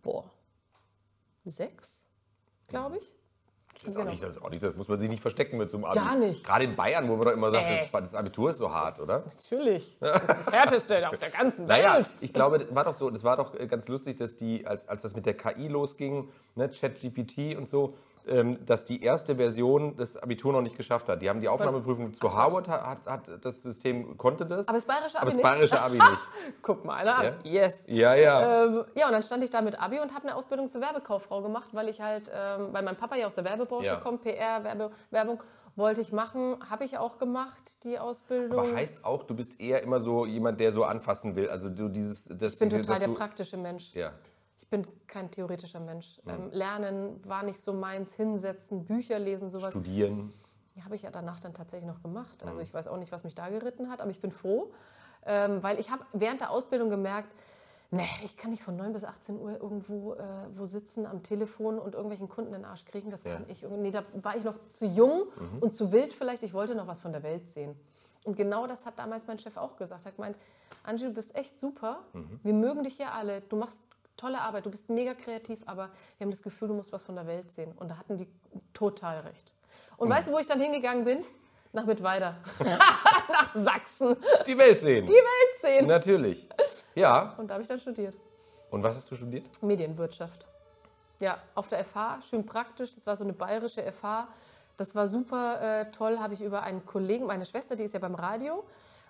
[0.00, 0.30] boah,
[1.44, 2.06] 6,
[2.68, 3.24] glaube ich.
[3.75, 4.11] Das, ist Genau.
[4.11, 5.99] nicht, das, ist nicht, das muss man sich nicht verstecken mit so einem Abi.
[5.99, 6.45] Gar nicht.
[6.45, 7.78] Gerade in Bayern, wo man doch immer sagt, Äh.
[7.90, 9.25] das, das Abitur ist so hart, oder?
[9.26, 9.97] Natürlich.
[10.00, 11.83] Das ist das Härteste auf der ganzen Welt.
[11.83, 14.66] Naja, ich glaube, das war doch so, das war doch äh, ganz lustig, dass die,
[14.66, 17.95] als, als das mit der KI losging, ne, ChatGPT und so,
[18.64, 21.21] dass die erste Version das Abitur noch nicht geschafft hat.
[21.21, 24.66] Die haben die Aufnahmeprüfung zu Harvard, hat, hat das System, konnte das.
[24.66, 26.28] Aber das bayerische aber Abi das bayerische Abi nicht.
[26.62, 27.25] Guck mal einer an.
[27.43, 27.66] Ja?
[27.66, 27.85] Yes.
[27.87, 28.64] Ja, ja.
[28.64, 31.43] Ähm, ja, und dann stand ich da mit Abi und habe eine Ausbildung zur Werbekauffrau
[31.43, 33.97] gemacht, weil ich halt, ähm, weil mein Papa ja aus der Werbebranche Ja.
[33.97, 35.43] kommt, PR, Werbe, Werbung,
[35.76, 38.59] wollte ich machen, habe ich auch gemacht, die Ausbildung.
[38.59, 41.50] Aber heißt auch, du bist eher immer so jemand, der so anfassen will.
[41.50, 43.93] Also du dieses, das, ich bin total der praktische Mensch.
[43.95, 44.12] Ja.
[44.75, 46.21] Ich bin kein theoretischer Mensch.
[46.25, 46.31] Mhm.
[46.31, 49.71] Ähm, Lernen war nicht so meins, hinsetzen, Bücher lesen, sowas.
[49.71, 50.33] Studieren.
[50.75, 52.43] Ja, habe ich ja danach dann tatsächlich noch gemacht.
[52.43, 52.49] Mhm.
[52.49, 54.73] Also ich weiß auch nicht, was mich da geritten hat, aber ich bin froh,
[55.26, 57.33] ähm, weil ich habe während der Ausbildung gemerkt,
[57.93, 60.25] nee, ich kann nicht von 9 bis 18 Uhr irgendwo äh,
[60.57, 63.11] wo sitzen am Telefon und irgendwelchen Kunden in den Arsch kriegen.
[63.11, 63.83] Das kann ich irgendwie.
[63.83, 65.59] Nee, da war ich noch zu jung Mhm.
[65.61, 66.43] und zu wild vielleicht.
[66.43, 67.76] Ich wollte noch was von der Welt sehen.
[68.25, 70.04] Und genau das hat damals mein Chef auch gesagt.
[70.04, 70.37] Er hat gemeint,
[70.83, 72.00] Angie, du bist echt super.
[72.12, 72.40] Mhm.
[72.43, 73.43] Wir mögen dich hier alle.
[73.43, 73.85] Du machst
[74.16, 74.66] tolle Arbeit.
[74.66, 77.50] Du bist mega kreativ, aber wir haben das Gefühl, du musst was von der Welt
[77.52, 77.73] sehen.
[77.73, 78.28] Und da hatten die
[78.73, 79.54] total recht.
[79.97, 81.25] Und weißt du, wo ich dann hingegangen bin?
[81.73, 82.37] Nach Mittweida.
[83.28, 84.16] Nach Sachsen.
[84.47, 85.06] Die Welt sehen.
[85.06, 85.87] Die Welt sehen.
[85.87, 86.49] Natürlich.
[86.94, 87.35] Ja.
[87.37, 88.16] Und da habe ich dann studiert.
[88.71, 89.44] Und was hast du studiert?
[89.62, 90.47] Medienwirtschaft.
[91.21, 92.94] Ja, auf der FH, schön praktisch.
[92.94, 94.28] Das war so eine bayerische FH.
[94.76, 98.00] Das war super äh, toll, habe ich über einen Kollegen, meine Schwester, die ist ja
[98.00, 98.64] beim Radio.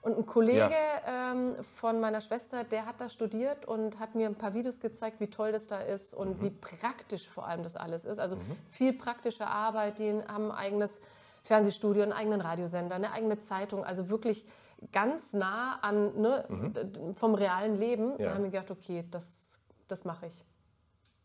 [0.05, 0.75] Und ein Kollege
[1.07, 5.19] ähm, von meiner Schwester, der hat da studiert und hat mir ein paar Videos gezeigt,
[5.19, 8.19] wie toll das da ist und wie praktisch vor allem das alles ist.
[8.19, 8.37] Also
[8.71, 11.01] viel praktische Arbeit, die haben ein eigenes
[11.43, 13.83] Fernsehstudio, einen eigenen Radiosender, eine eigene Zeitung.
[13.85, 14.45] Also wirklich
[14.93, 18.11] ganz nah an ne, d- vom realen Leben.
[18.19, 18.27] Ja.
[18.29, 19.59] Da haben wir gedacht, okay, das,
[19.89, 20.45] das mache ich.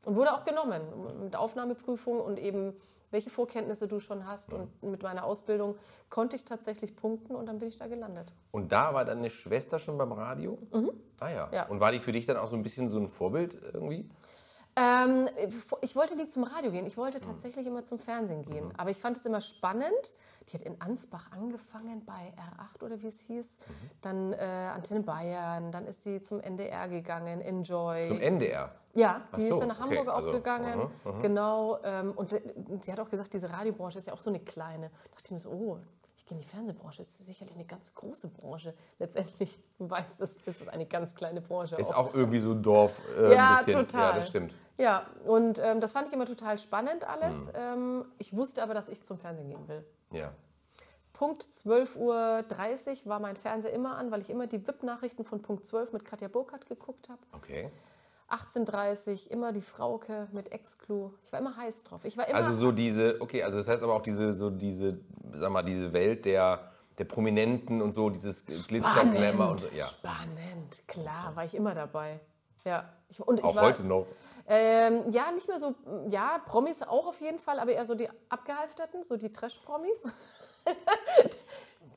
[0.06, 0.82] Und wurde auch genommen
[1.22, 2.74] mit Aufnahmeprüfung und eben
[3.12, 4.54] welche Vorkenntnisse du schon hast.
[4.54, 5.76] Und mit meiner Ausbildung
[6.10, 8.34] konnte ich tatsächlich punkten und dann bin ich da gelandet.
[8.52, 10.58] Und da war deine Schwester schon beim Radio?
[11.20, 11.46] Ah ja.
[11.48, 11.54] Mhm.
[11.54, 11.68] Ja.
[11.68, 14.10] Und war die für dich dann auch so ein bisschen so ein Vorbild irgendwie?
[14.76, 15.28] Ähm,
[15.82, 18.68] ich wollte nie zum Radio gehen, ich wollte tatsächlich immer zum Fernsehen gehen.
[18.68, 18.74] Mhm.
[18.78, 20.14] Aber ich fand es immer spannend.
[20.48, 23.58] Die hat in Ansbach angefangen bei R8 oder wie es hieß.
[23.58, 23.74] Mhm.
[24.02, 24.38] Dann äh,
[24.74, 28.08] Antenne Bayern, dann ist sie zum NDR gegangen, Enjoy.
[28.08, 28.72] Zum NDR.
[28.94, 30.80] Ja, die so, ist dann nach okay, Hamburg auch also, gegangen.
[30.82, 31.20] aha, aha.
[31.20, 31.80] Genau.
[31.84, 32.42] Ähm, und äh,
[32.82, 34.90] sie hat auch gesagt, diese Radiobranche ist ja auch so eine kleine.
[34.90, 35.80] Da dachte ich mir so, oh,
[36.18, 36.98] ich gehe in die Fernsehbranche.
[36.98, 38.74] Das ist sicherlich eine ganz große Branche.
[38.98, 41.76] Letztendlich, du weißt, das ist es eine ganz kleine Branche.
[41.76, 42.10] Ist auch.
[42.10, 43.88] auch irgendwie so ein Dorf äh, Ja, ein bisschen.
[43.88, 44.10] total.
[44.10, 44.54] Ja, das stimmt.
[44.78, 47.36] Ja, und ähm, das fand ich immer total spannend alles.
[47.36, 47.52] Mhm.
[47.56, 49.86] Ähm, ich wusste aber, dass ich zum Fernsehen gehen will.
[50.12, 50.32] Ja.
[51.14, 55.66] Punkt 12.30 Uhr war mein Fernseher immer an, weil ich immer die VIP-Nachrichten von Punkt
[55.66, 57.20] 12 mit Katja Burkhardt geguckt habe.
[57.34, 57.70] Okay.
[58.30, 61.12] 18.30 Uhr immer die Frauke mit Exclu.
[61.24, 62.06] Ich war immer heiß drauf.
[62.06, 65.00] Ich war immer Also so diese, okay, also das heißt aber auch diese, so diese,
[65.34, 69.68] sag mal, diese Welt der, der Prominenten und so, dieses Glitzer, Glamour und so.
[69.70, 69.88] Ja.
[69.88, 72.20] Spannend, klar, war ich immer dabei.
[72.66, 72.90] Ja.
[73.10, 74.06] Ich, und ich Auch war, heute noch.
[74.48, 75.76] Ähm, ja, nicht mehr so,
[76.10, 80.06] ja, Promis auch auf jeden Fall, aber eher so die abgehalfterten, so die Trash-Promis.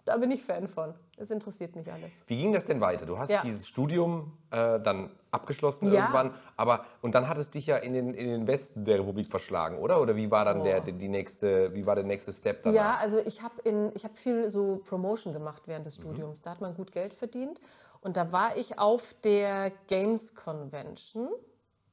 [0.05, 0.95] da bin ich Fan von.
[1.17, 2.11] Es interessiert mich alles.
[2.27, 3.07] Wie ging das denn weiter?
[3.07, 3.43] Du hast Ja.
[3.43, 6.01] dieses Studium äh, dann abgeschlossen Ja.
[6.01, 9.27] irgendwann, aber und dann hat es dich ja in den, in den Westen der Republik
[9.31, 10.01] verschlagen, oder?
[10.01, 10.65] Oder wie war dann Boah.
[10.65, 12.75] der, die nächste, wie war der nächste Step danach?
[12.75, 13.62] Ja, also ich habe
[13.95, 16.43] ich hab viel so Promotion gemacht während des Studiums.
[16.43, 17.61] Da hat man gut Geld verdient.
[18.01, 21.29] Und da war ich auf der Games Convention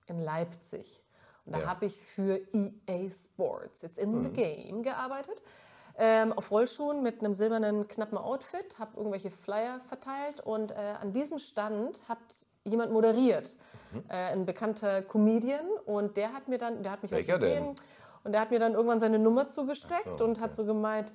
[0.07, 1.03] in Leipzig.
[1.45, 1.65] Und da Ja.
[1.67, 5.41] habe ich für EA Sports, jetzt in the Game, gearbeitet.
[6.01, 11.11] Ähm, auf Rollschuhen mit einem silbernen knappen Outfit, habe irgendwelche Flyer verteilt und äh, an
[11.11, 12.19] diesem Stand hat
[12.63, 13.53] jemand moderiert,
[14.07, 17.75] äh, ein bekannter Comedian und der hat mir dann, der hat mich Welcher gesehen denn?
[18.23, 21.11] und der hat mir dann irgendwann seine Nummer zugesteckt so, und hat so gemeint,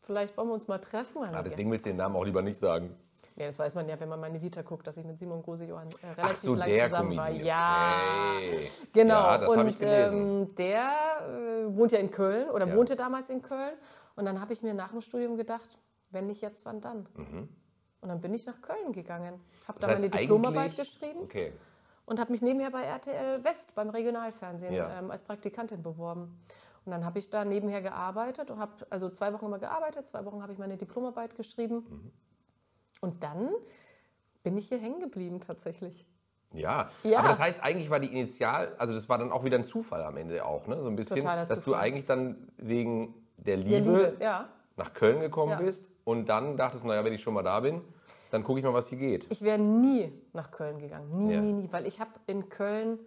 [0.00, 1.22] vielleicht wollen wir uns mal treffen.
[1.32, 2.96] Ah, deswegen willst du den Namen auch lieber nicht sagen.
[3.36, 5.88] Ja, das weiß man ja, wenn man meine Vita guckt, dass ich mit Simon Grosejohann
[6.02, 7.26] äh, relativ Ach so, lang der zusammen war.
[7.26, 7.46] Comedian.
[7.46, 8.70] Ja, Okay.
[8.92, 9.14] genau.
[9.14, 10.18] Ja, das und ich gelesen.
[10.42, 10.90] Ähm, der
[11.68, 12.76] äh, wohnt ja in Köln oder Ja.
[12.76, 13.72] wohnte damals in Köln.
[14.16, 15.78] Und dann habe ich mir nach dem Studium gedacht,
[16.10, 17.06] wenn nicht jetzt, wann dann?
[18.02, 19.92] Und dann bin ich nach Köln gegangen, habe da Mhm.
[19.94, 21.52] Meine Diplomarbeit geschrieben Okay.
[22.04, 24.98] und habe mich nebenher bei RTL West beim Regionalfernsehen Ja.
[24.98, 26.38] ähm, als Praktikantin beworben.
[26.84, 30.24] Und dann habe ich da nebenher gearbeitet und habe also zwei Wochen immer gearbeitet, zwei
[30.24, 31.86] Wochen habe ich meine Diplomarbeit geschrieben.
[31.88, 32.12] Mhm.
[33.02, 33.50] Und dann
[34.44, 36.06] bin ich hier hängen geblieben tatsächlich.
[36.54, 36.90] Ja.
[37.02, 37.18] Ja.
[37.18, 40.02] aber das heißt, eigentlich war die Initial, also das war dann auch wieder ein Zufall
[40.02, 40.80] am Ende auch, ne?
[40.82, 44.48] So ein bisschen, dass du eigentlich dann wegen der Liebe, Der Liebe, ja.
[44.76, 45.58] nach Köln gekommen Ja.
[45.58, 47.82] bist und dann dachtest, naja, wenn ich schon mal da bin,
[48.30, 49.26] dann gucke ich mal, was hier geht.
[49.30, 51.26] Ich wäre nie nach Köln gegangen.
[51.26, 51.72] Nie, nie, nie.
[51.72, 52.98] Weil ich habe in Köln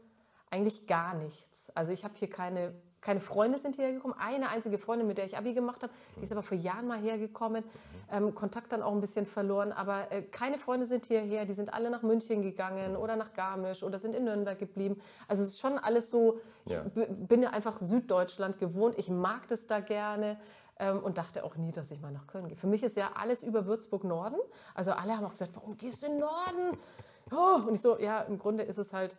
[0.50, 1.70] eigentlich gar nichts.
[1.76, 2.74] Also ich habe hier keine
[3.06, 4.16] keine Freunde sind hierher gekommen.
[4.18, 6.98] Eine einzige Freundin, mit der ich Abi gemacht habe, die ist aber vor Jahren mal
[7.00, 7.64] hergekommen.
[8.12, 9.72] Ähm, Kontakt dann auch ein bisschen verloren.
[9.72, 11.46] Aber äh, keine Freunde sind hierher.
[11.46, 15.00] Die sind alle nach München gegangen oder nach Garmisch oder sind in Nürnberg geblieben.
[15.28, 16.84] Also es ist schon alles so, Ja.
[16.86, 18.96] ich b- bin ja einfach Süddeutschland gewohnt.
[18.98, 20.38] Ich mag das da gerne.
[20.78, 22.58] Ähm, und dachte auch nie, dass ich mal nach Köln gehe.
[22.58, 24.36] Für mich ist ja alles über Würzburg Norden.
[24.74, 26.78] Also alle haben auch gesagt, warum gehst du in den Norden?
[27.32, 29.18] Oh, und ich so, ja, im Grunde ist es halt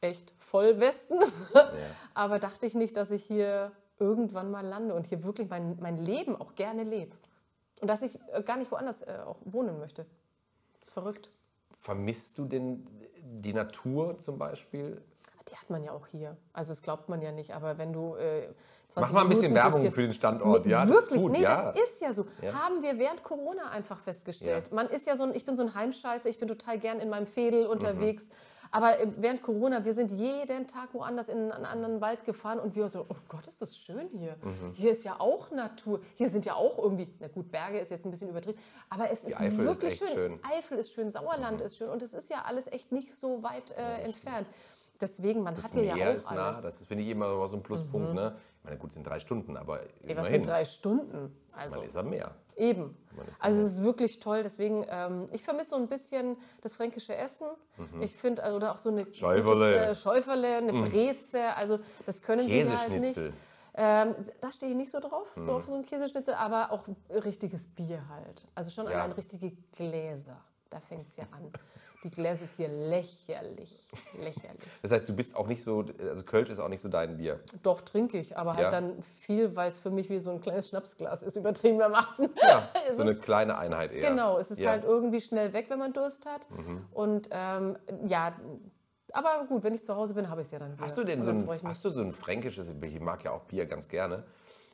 [0.00, 1.18] echt voll Westen.
[2.14, 5.98] Aber dachte ich nicht, dass ich hier irgendwann mal lande und hier wirklich mein, mein
[5.98, 7.16] Leben auch gerne lebe.
[7.80, 10.06] Und dass ich äh, gar nicht woanders äh, auch wohnen möchte.
[10.80, 11.30] Das ist verrückt.
[11.76, 12.86] Vermisst du denn
[13.22, 15.02] die Natur zum Beispiel?
[15.50, 16.36] Die hat man ja auch hier.
[16.52, 17.54] Also das glaubt man ja nicht.
[17.54, 18.48] Aber wenn du äh,
[18.88, 20.64] 20 Mach mal ein bisschen Minuten Werbung für den Standort.
[20.64, 21.32] Nee, Ja, das wirklich, ist gut.
[21.32, 21.72] nee, ja.
[21.72, 22.26] das ist ja so.
[22.52, 24.68] Haben wir während Corona einfach festgestellt.
[24.68, 24.74] Ja.
[24.74, 27.08] Man ist ja so ein, ich bin so ein Heimscheißer, ich bin total gern in
[27.08, 27.70] meinem Fädel Mhm.
[28.70, 32.76] Aber äh, während Corona, wir sind jeden Tag woanders in einen anderen Wald gefahren und
[32.76, 34.36] wir so, oh Gott, ist das schön hier.
[34.42, 34.72] Mhm.
[34.74, 36.00] Hier ist ja auch Natur.
[36.14, 39.24] Hier sind ja auch irgendwie, na gut, Berge ist jetzt ein bisschen übertrieben, aber es
[39.24, 40.32] ist Eifel ist wirklich echt schön.
[40.32, 40.40] schön.
[40.56, 43.72] Eifel ist schön, Sauerland ist schön und es ist ja alles echt nicht so weit
[43.72, 44.46] äh, entfernt.
[45.00, 46.58] Deswegen, man Das hat hier ja auch ist nah, alles.
[46.58, 46.62] Mhm.
[46.62, 48.14] das finde ich immer so ein Pluspunkt.
[48.14, 48.36] Ne?
[48.60, 51.34] Ich meine, gut, es sind drei Stunden, aber Ey, was immerhin, sind drei Stunden?
[51.52, 52.34] Also man ist am Meer.
[52.56, 52.94] eben.
[53.40, 54.42] Also es ist wirklich toll.
[54.42, 57.46] Deswegen, ähm, ich vermisse so ein bisschen das fränkische Essen.
[58.00, 59.14] Ich finde, also, oder auch so eine Mhm.
[59.14, 59.66] Schäuferle.
[59.66, 59.72] Mhm.
[59.78, 61.54] gute, äh, Schäuferle, eine Breze.
[61.56, 63.16] Also das können sie halt nicht.
[63.16, 63.32] Mhm.
[63.74, 67.66] Ähm, da stehe ich nicht so drauf, so auf so ein Käseschnitzel, aber auch richtiges
[67.66, 68.46] Bier halt.
[68.54, 68.92] Also schon Ja.
[68.98, 70.36] allein richtige Gläser.
[70.68, 71.50] Da fängt es ja an.
[72.02, 73.78] Die Gläser ist hier lächerlich.
[74.18, 74.60] Lächerlich.
[74.80, 77.40] Das heißt, du bist auch nicht so, also Kölsch ist auch nicht so dein Bier.
[77.62, 78.70] Doch, trinke ich, aber halt Ja.
[78.70, 82.30] dann viel, weil es für mich wie so ein kleines Schnapsglas ist, übertriebenermaßen.
[82.42, 84.08] Ja, Es so eine kleine Einheit eher.
[84.10, 84.68] Genau, es ist ja.
[84.68, 84.72] Mhm.
[84.72, 86.48] halt irgendwie schnell weg, wenn man Durst hat.
[86.92, 88.34] Und ähm, ja,
[89.12, 90.82] aber gut, wenn ich zu Hause bin, habe ich es ja dann wieder.
[90.84, 93.66] Hast du denn so ein, hast du so ein fränkisches, ich mag ja auch Bier
[93.66, 94.24] ganz gerne,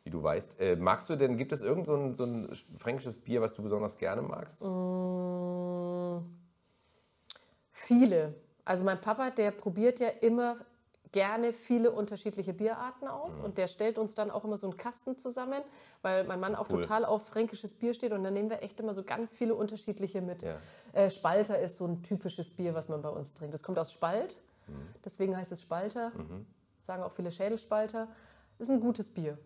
[0.04, 0.60] wie du weißt.
[0.60, 3.62] Äh, magst du denn, gibt es irgend so ein, so ein fränkisches Bier, was du
[3.62, 4.62] besonders gerne magst?
[4.62, 6.45] Mm.
[7.86, 8.34] Viele.
[8.64, 10.56] Also mein Papa, der probiert ja immer
[11.12, 15.16] gerne viele unterschiedliche Bierarten aus und der stellt uns dann auch immer so einen Kasten
[15.16, 15.62] zusammen,
[16.02, 16.82] weil mein Mann auch Cool.
[16.82, 20.20] total auf fränkisches Bier steht und dann nehmen wir echt immer so ganz viele unterschiedliche
[20.20, 20.42] mit.
[20.42, 20.56] Ja.
[20.92, 23.54] Äh, Spalter ist so ein typisches Bier, was man bei uns trinkt.
[23.54, 24.88] Das kommt aus Spalt, Mhm.
[25.04, 26.10] deswegen heißt es Spalter.
[26.80, 28.08] Sagen auch viele Schädelspalter.
[28.58, 29.38] Ist ein gutes Bier.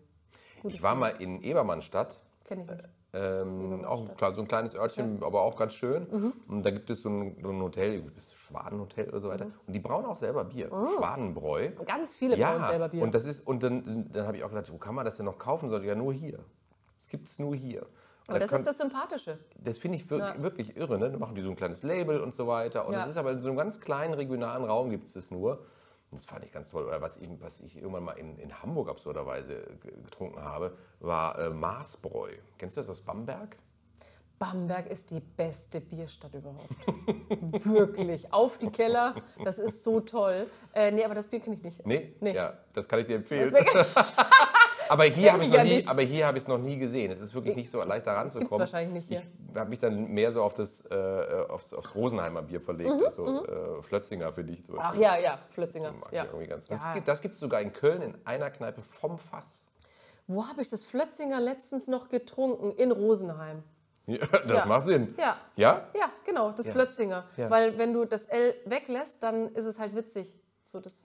[0.63, 2.19] Ich war mal in Ebermannstadt.
[2.45, 2.83] Kenne ich nicht.
[3.13, 6.07] Ähm, auch ein, klar, so ein kleines Örtchen, aber auch ganz schön.
[6.09, 6.33] Mhm.
[6.47, 9.45] Und da gibt es so ein, so ein Hotel, das Schwadenhotel oder so weiter.
[9.45, 9.53] Mhm.
[9.67, 10.69] Und die brauen auch selber Bier.
[10.97, 11.71] Schwadenbräu.
[11.85, 13.03] Ganz viele Ja, brauen selber Bier.
[13.03, 15.25] und das ist, und dann, dann habe ich auch gedacht, wo kann man das denn
[15.25, 15.69] noch kaufen?
[15.69, 16.39] Sollte ja nur hier.
[16.99, 17.81] Das gibt es nur hier.
[17.81, 17.87] Und
[18.29, 19.39] Aber da das kann- ist das Sympathische.
[19.61, 20.41] das finde ich wirklich, Ja.
[20.43, 20.97] wirklich irre.
[20.97, 21.11] Ne?
[21.11, 22.85] Da machen die so ein kleines Label und so weiter.
[22.87, 23.01] Und Ja.
[23.03, 25.59] es ist aber in so einem ganz kleinen regionalen Raum gibt es das nur.
[26.11, 26.85] Und das fand ich ganz toll.
[26.85, 31.39] Oder was ich, was ich irgendwann mal in, in Hamburg absurderweise ge- getrunken habe, war
[31.39, 32.31] äh, Maßbräu.
[32.57, 33.57] Kennst du das aus Bamberg?
[34.37, 36.69] Bamberg ist die beste Bierstadt überhaupt.
[37.65, 38.33] Wirklich.
[38.33, 39.13] Auf die Keller,
[39.45, 40.47] das ist so toll.
[40.73, 41.85] Äh, nee, aber das Bier kenne ich nicht.
[41.85, 42.15] Nee?
[42.19, 42.33] Nee.
[42.33, 43.53] Ja, das kann ich dir empfehlen.
[44.91, 47.11] Aber hier habe ich ja noch nie, aber hier habe ich es noch nie gesehen.
[47.11, 48.49] Es ist wirklich nicht so leicht da ranzukommen.
[48.49, 49.21] Gibt's wahrscheinlich nicht hier.
[49.53, 53.45] Ich habe mich dann mehr so auf das, äh, aufs, aufs Rosenheimer Bier verlegt, also
[53.45, 54.65] äh, Flötzinger für dich.
[54.65, 55.93] zum Mhm, Ach ja, ja, Flötzinger.
[56.11, 56.25] Ja.
[56.49, 56.93] Das, Ja.
[56.93, 59.65] gibt, das gibt es sogar in Köln in einer Kneipe vom Fass.
[60.27, 62.71] Wo habe ich das Flötzinger letztens noch getrunken?
[62.73, 63.63] In Rosenheim.
[64.07, 64.65] Ja, das Ja.
[64.65, 65.15] macht Sinn.
[65.17, 65.37] Ja.
[65.55, 65.87] Ja?
[65.97, 67.25] Ja, genau, das Flötzinger.
[67.37, 67.49] Ja.
[67.49, 70.35] Weil wenn du das L weglässt, dann ist es halt witzig.
[70.63, 71.01] So das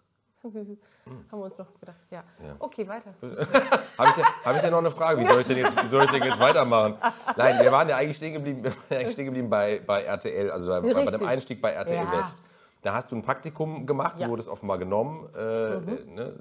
[1.31, 1.97] haben wir uns noch gedacht.
[2.11, 2.23] Ja.
[2.59, 3.11] Okay, weiter.
[3.21, 5.21] Habe ich, denn- hab ich denn noch eine Frage?
[5.21, 6.95] Wie soll ich denn jetzt, wie soll ich denn jetzt weitermachen?
[7.37, 10.69] Nein, wir waren ja eigentlich stehen geblieben, ja eigentlich stehen geblieben bei, bei RTL, also
[10.71, 11.27] bei, bei dem.
[11.27, 12.13] Einstieg bei RTL Ja.
[12.19, 12.43] West.
[12.83, 14.27] Da hast du ein Praktikum gemacht, Ja.
[14.27, 14.29] Mhm.
[14.29, 15.29] du wurdest offenbar genommen.
[15.35, 16.33] Äh, ne?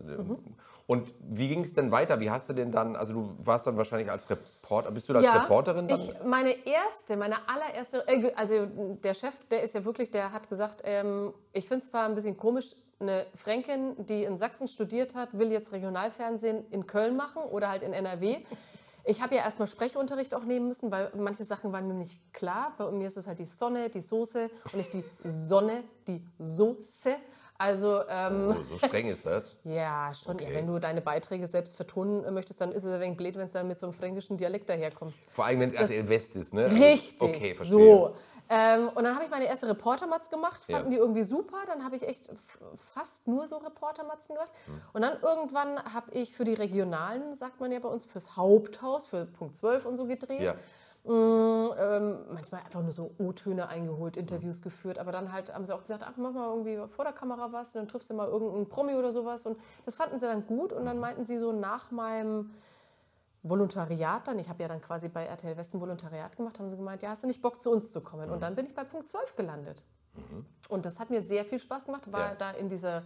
[0.88, 2.20] Und wie ging es denn weiter?
[2.20, 5.20] Wie hast du denn dann, also du warst dann wahrscheinlich als Reporter, bist du da
[5.20, 6.00] als Reporterin dann?
[6.00, 10.48] Ich, meine erste, meine allererste, äh, also der Chef, der ist ja wirklich, der hat
[10.48, 15.16] gesagt, ähm, ich finde es zwar ein bisschen komisch, eine Fränkin, die in Sachsen studiert
[15.16, 18.38] hat, will jetzt Regionalfernsehen in Köln machen oder halt in NRW.
[19.04, 22.74] Ich habe ja erstmal Sprechunterricht auch nehmen müssen, weil manche Sachen waren mir nicht klar.
[22.78, 27.16] Bei mir ist es halt die Sonne, die Soße und nicht die Sonne, die Soße.
[27.58, 29.56] Also ähm, Oh, so streng ist das.
[29.64, 30.36] ja, schon.
[30.36, 30.50] Okay.
[30.50, 33.48] Ja, wenn du deine Beiträge selbst vertonen möchtest, dann ist es ein wenig blöd, wenn
[33.48, 35.20] du dann mit so einem fränkischen Dialekt daherkommst.
[35.30, 36.66] Vor allem, wenn es RTL West ist, ne?
[36.66, 37.22] Also, Richtig.
[37.22, 37.78] Okay, verstehe.
[37.78, 38.16] So.
[38.50, 40.98] Ähm, und dann habe ich meine erste Reportermatz gemacht, fanden Ja.
[40.98, 41.58] die irgendwie super.
[41.66, 42.30] Dann habe ich echt
[42.94, 44.52] fast nur so Reportermatzen gemacht.
[44.66, 44.82] Hm.
[44.94, 49.06] Und dann irgendwann habe ich für die Regionalen, sagt man ja bei uns, fürs Haupthaus,
[49.06, 50.42] für Punkt 12 und so gedreht.
[50.42, 50.56] Ja.
[51.06, 55.72] Mm, ähm, manchmal einfach nur so O-Töne eingeholt, Interviews geführt, aber dann halt haben sie
[55.76, 58.68] auch gesagt, ach, mach mal irgendwie vor der Kamera was, dann triffst du mal irgendeinen
[58.68, 61.92] Promi oder sowas und das fanden sie dann gut und dann meinten sie so nach
[61.92, 62.56] meinem
[63.44, 67.04] Volontariat dann, ich habe ja dann quasi bei RTL Westen Volontariat gemacht, haben sie gemeint,
[67.04, 68.32] ja, hast du nicht Bock zu uns zu kommen?
[68.32, 69.84] Und dann bin ich bei Punkt 12 gelandet.
[70.70, 72.36] Und das hat mir sehr viel Spaß gemacht, war Ja.
[72.36, 73.04] da in dieser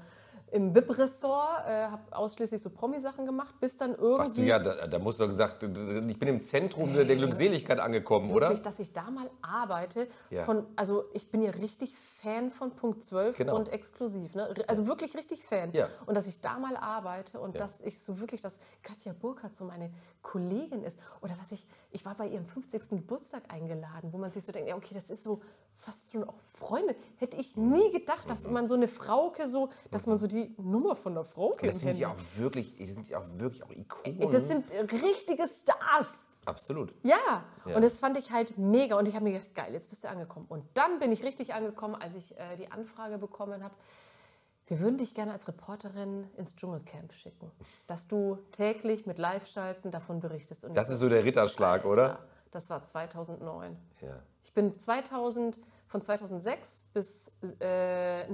[0.52, 4.88] im VIP-Ressort, äh, habe ausschließlich so Promi-Sachen gemacht, bis dann Was irgendwie du ja, da,
[4.88, 8.48] da musst du gesagt, ich bin im Zentrum der, Glückseligkeit angekommen, oder?
[8.48, 10.08] wirklich, dass ich da mal arbeite.
[10.30, 10.44] Ja.
[10.44, 13.56] Von, also ich bin ja richtig Fan von Punkt 12 Genau.
[13.56, 14.36] und exklusiv.
[14.36, 14.54] Ne?
[14.68, 15.72] Also wirklich richtig Fan.
[15.74, 15.88] Ja.
[16.06, 17.62] Und dass ich da mal arbeite und Ja.
[17.62, 21.00] dass ich so wirklich, dass Katja Burkhardt so meine Kollegin ist.
[21.22, 22.90] Oder dass ich, ich war bei ihrem 50.
[22.90, 25.42] Geburtstag eingeladen, wo man sich so denkt, ja okay, das ist so
[25.80, 26.96] fast schon auch Freunde.
[27.18, 30.96] Hätte ich nie gedacht, dass man so eine Frauke so, dass man so die Nummer
[30.96, 32.00] von der Frauke Das sind kennt.
[32.00, 34.30] ja auch wirklich, das sind ja auch wirklich auch Ikonen.
[34.30, 36.28] Das sind richtige Stars.
[36.46, 36.94] Absolut.
[37.04, 37.44] Ja.
[37.66, 37.76] Ja.
[37.76, 38.98] und das fand ich halt mega.
[38.98, 40.46] Und ich habe mir gedacht, geil, jetzt bist du angekommen.
[40.50, 43.74] Und dann bin ich richtig angekommen, als ich äh, die Anfrage bekommen habe,
[44.68, 47.52] wir würden dich gerne als Reporterin ins Dschungelcamp schicken,
[47.88, 50.64] dass du täglich mit Live-Schalten davon berichtest.
[50.64, 52.20] Und Das ist so der Ritterschlag, Alter, oder?
[52.52, 53.78] Das war 2009.
[54.02, 54.20] Ja.
[54.44, 58.28] Ich bin 2000, von 2006 bis äh,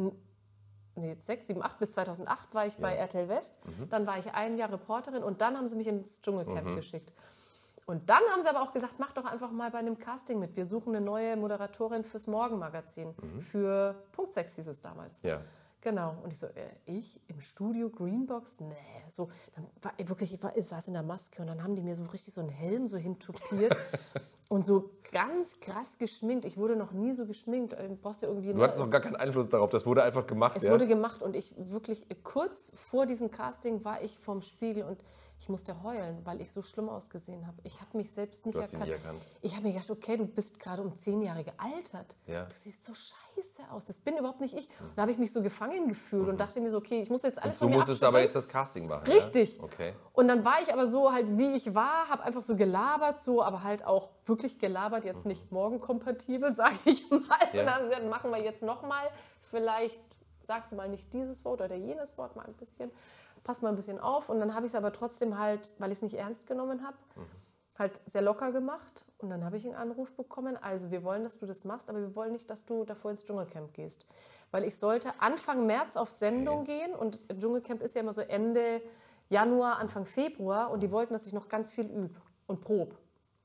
[0.95, 3.54] nee, 6, 7, 8 bis 2008 war ich bei RTL West.
[3.65, 3.89] Mhm.
[3.89, 7.12] Dann war ich ein Jahr Reporterin und dann haben sie mich ins Dschungelcamp geschickt.
[7.86, 10.56] Und dann haben sie aber auch gesagt, mach doch einfach mal bei einem Casting mit.
[10.56, 13.13] Wir suchen eine neue Moderatorin fürs Morgenmagazin.
[13.51, 15.21] Für Punkt 6 hieß es damals.
[15.21, 15.30] Mhm.
[15.30, 15.41] Ja.
[15.86, 16.15] Genau.
[16.24, 16.52] Und ich so, äh,
[16.88, 18.60] ich im Studio Greenbox?
[18.60, 18.74] Nee.
[19.08, 21.76] So, dann war ich wirklich, ich, war, ich saß in der Maske und dann haben
[21.76, 23.78] die mir so richtig so einen Helm so hintupiert
[24.50, 26.43] und so ganz krass geschminkt.
[26.43, 27.74] Ich wurde noch nie so geschminkt.
[27.74, 30.58] Du brauchst ja irgendwie Du hattest noch gar keinen Einfluss darauf, das wurde einfach gemacht.
[30.58, 30.71] es ja?
[30.71, 35.04] wurde gemacht und ich wirklich kurz vor diesem Casting war ich vorm Spiegel und
[35.38, 37.58] ich musste heulen, weil ich so schlimm ausgesehen habe.
[37.63, 38.84] Ich habe mich selbst nicht Du erkannt.
[38.84, 39.21] nicht erkannt.
[39.41, 42.15] Ich habe mir gedacht, okay, du bist gerade um zehn Jahre gealtert.
[42.26, 42.45] Ja.
[42.45, 43.86] Du siehst so scheiße aus.
[43.86, 44.69] Das bin überhaupt nicht ich.
[44.80, 47.21] Und da habe ich mich so gefangen gefühlt und dachte mir so, okay, ich muss
[47.24, 47.60] jetzt alles Mhm.
[47.60, 48.26] du von mir musstest aber abstellen.
[48.28, 49.06] jetzt das Casting machen.
[49.08, 49.58] Richtig.
[49.58, 49.63] Ja?
[49.65, 49.93] Okay.
[50.13, 53.43] Und dann war ich aber so halt, wie ich war, habe einfach so gelabert, so,
[53.43, 57.19] aber halt auch wirklich gelabert, jetzt nicht morgenkompatibel, sage ich mal.
[57.19, 57.26] Mhm.
[57.54, 57.60] Ja.
[57.60, 59.04] Und dann haben sie gesagt, machen wir jetzt nochmal,
[59.41, 60.02] vielleicht
[60.41, 62.91] sagst du mal nicht dieses Wort oder jenes Wort mal ein bisschen,
[63.45, 64.27] pass mal ein bisschen auf.
[64.27, 66.97] Und dann habe ich es aber trotzdem halt, weil ich es nicht ernst genommen habe,
[67.15, 67.21] Mhm.
[67.79, 69.05] halt sehr locker gemacht.
[69.19, 71.99] Und dann habe ich einen Anruf bekommen, also wir wollen, dass du das machst, aber
[71.99, 74.05] wir wollen nicht, dass du davor ins Dschungelcamp gehst.
[74.51, 78.81] Weil ich sollte Anfang März auf Sendung gehen und Dschungelcamp ist ja immer so Ende
[79.29, 82.95] Januar, Anfang Februar und die wollten, dass ich noch ganz viel übe und prob.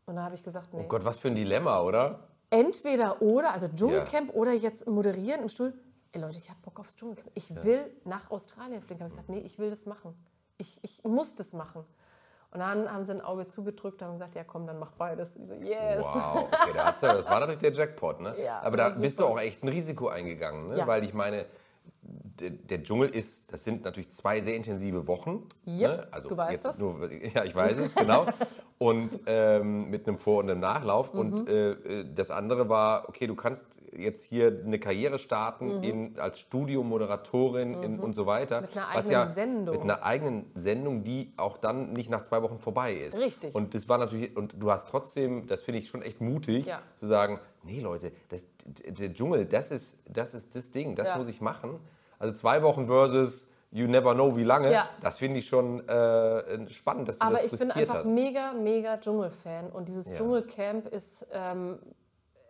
[0.07, 0.83] Und da habe ich gesagt, nee.
[0.85, 2.21] Oh Gott, was für ein Dilemma, oder?
[2.51, 5.73] Entweder oder, also Dschungelcamp oder jetzt moderieren im Stuhl.
[6.13, 7.31] Ey Leute, ich habe Bock aufs Dschungelcamp.
[7.35, 9.01] Ich will nach Australien fliegen.
[9.01, 10.15] Habe ich gesagt, nee, ich will das machen.
[10.59, 11.85] Ich, ich muss das machen.
[12.53, 15.37] Und dann haben sie ein Auge zugedrückt und haben gesagt, ja komm, dann mach beides.
[15.37, 16.03] Und ich so, yes.
[16.03, 18.35] Wow, okay, da hat's ja, das war natürlich der Jackpot, ne?
[18.43, 20.79] Ja, Aber da bist du auch echt ein Risiko eingegangen, ne?
[20.79, 20.87] Ja.
[20.89, 21.47] Weil ich meine,
[22.41, 25.47] der, Dschungel ist, das sind natürlich zwei sehr intensive Wochen.
[25.67, 26.09] Yep, ne?
[26.11, 26.79] also du weißt das.
[26.79, 28.27] Nur, ja, ich weiß es, genau.
[28.79, 31.13] Und ähm, mit einem Vor- und einem Nachlauf.
[31.13, 31.21] Mhm.
[31.21, 35.83] Und äh, äh, das andere war, okay, du kannst jetzt hier eine Karriere starten Mhm.
[35.83, 38.63] in, als Studiomoderatorin in, und so weiter.
[38.63, 39.75] Mit einer eigenen ja, Sendung.
[39.75, 43.19] Mit einer eigenen Sendung, die auch dann nicht nach zwei Wochen vorbei ist.
[43.19, 43.55] Richtig.
[43.55, 46.81] Und das war natürlich, und du hast trotzdem, das finde ich schon echt mutig, Ja.
[46.97, 48.45] zu sagen, nee Leute, das,
[48.87, 51.19] der Dschungel, das ist, das ist das Ding, das Ja.
[51.19, 51.79] muss ich machen.
[52.21, 54.89] Also zwei Wochen versus you never know wie lange, Ja.
[55.01, 58.13] das finde ich schon äh, spannend, dass du Aber das ich bin riskiert einfach hast.
[58.13, 59.71] mega, mega Dschungelfan.
[59.71, 60.17] Und dieses Ja.
[60.17, 61.79] Dschungelcamp ist, ähm,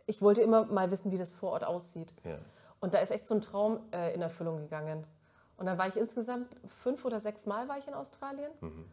[0.06, 2.12] ich wollte immer mal wissen, wie das vor Ort aussieht.
[2.24, 2.36] Ja.
[2.80, 5.06] Und da ist echt so ein Traum äh, in Erfüllung gegangen.
[5.56, 8.50] Und dann war ich insgesamt fünf oder sechs Mal war ich in Australien.
[8.60, 8.86] Mhm.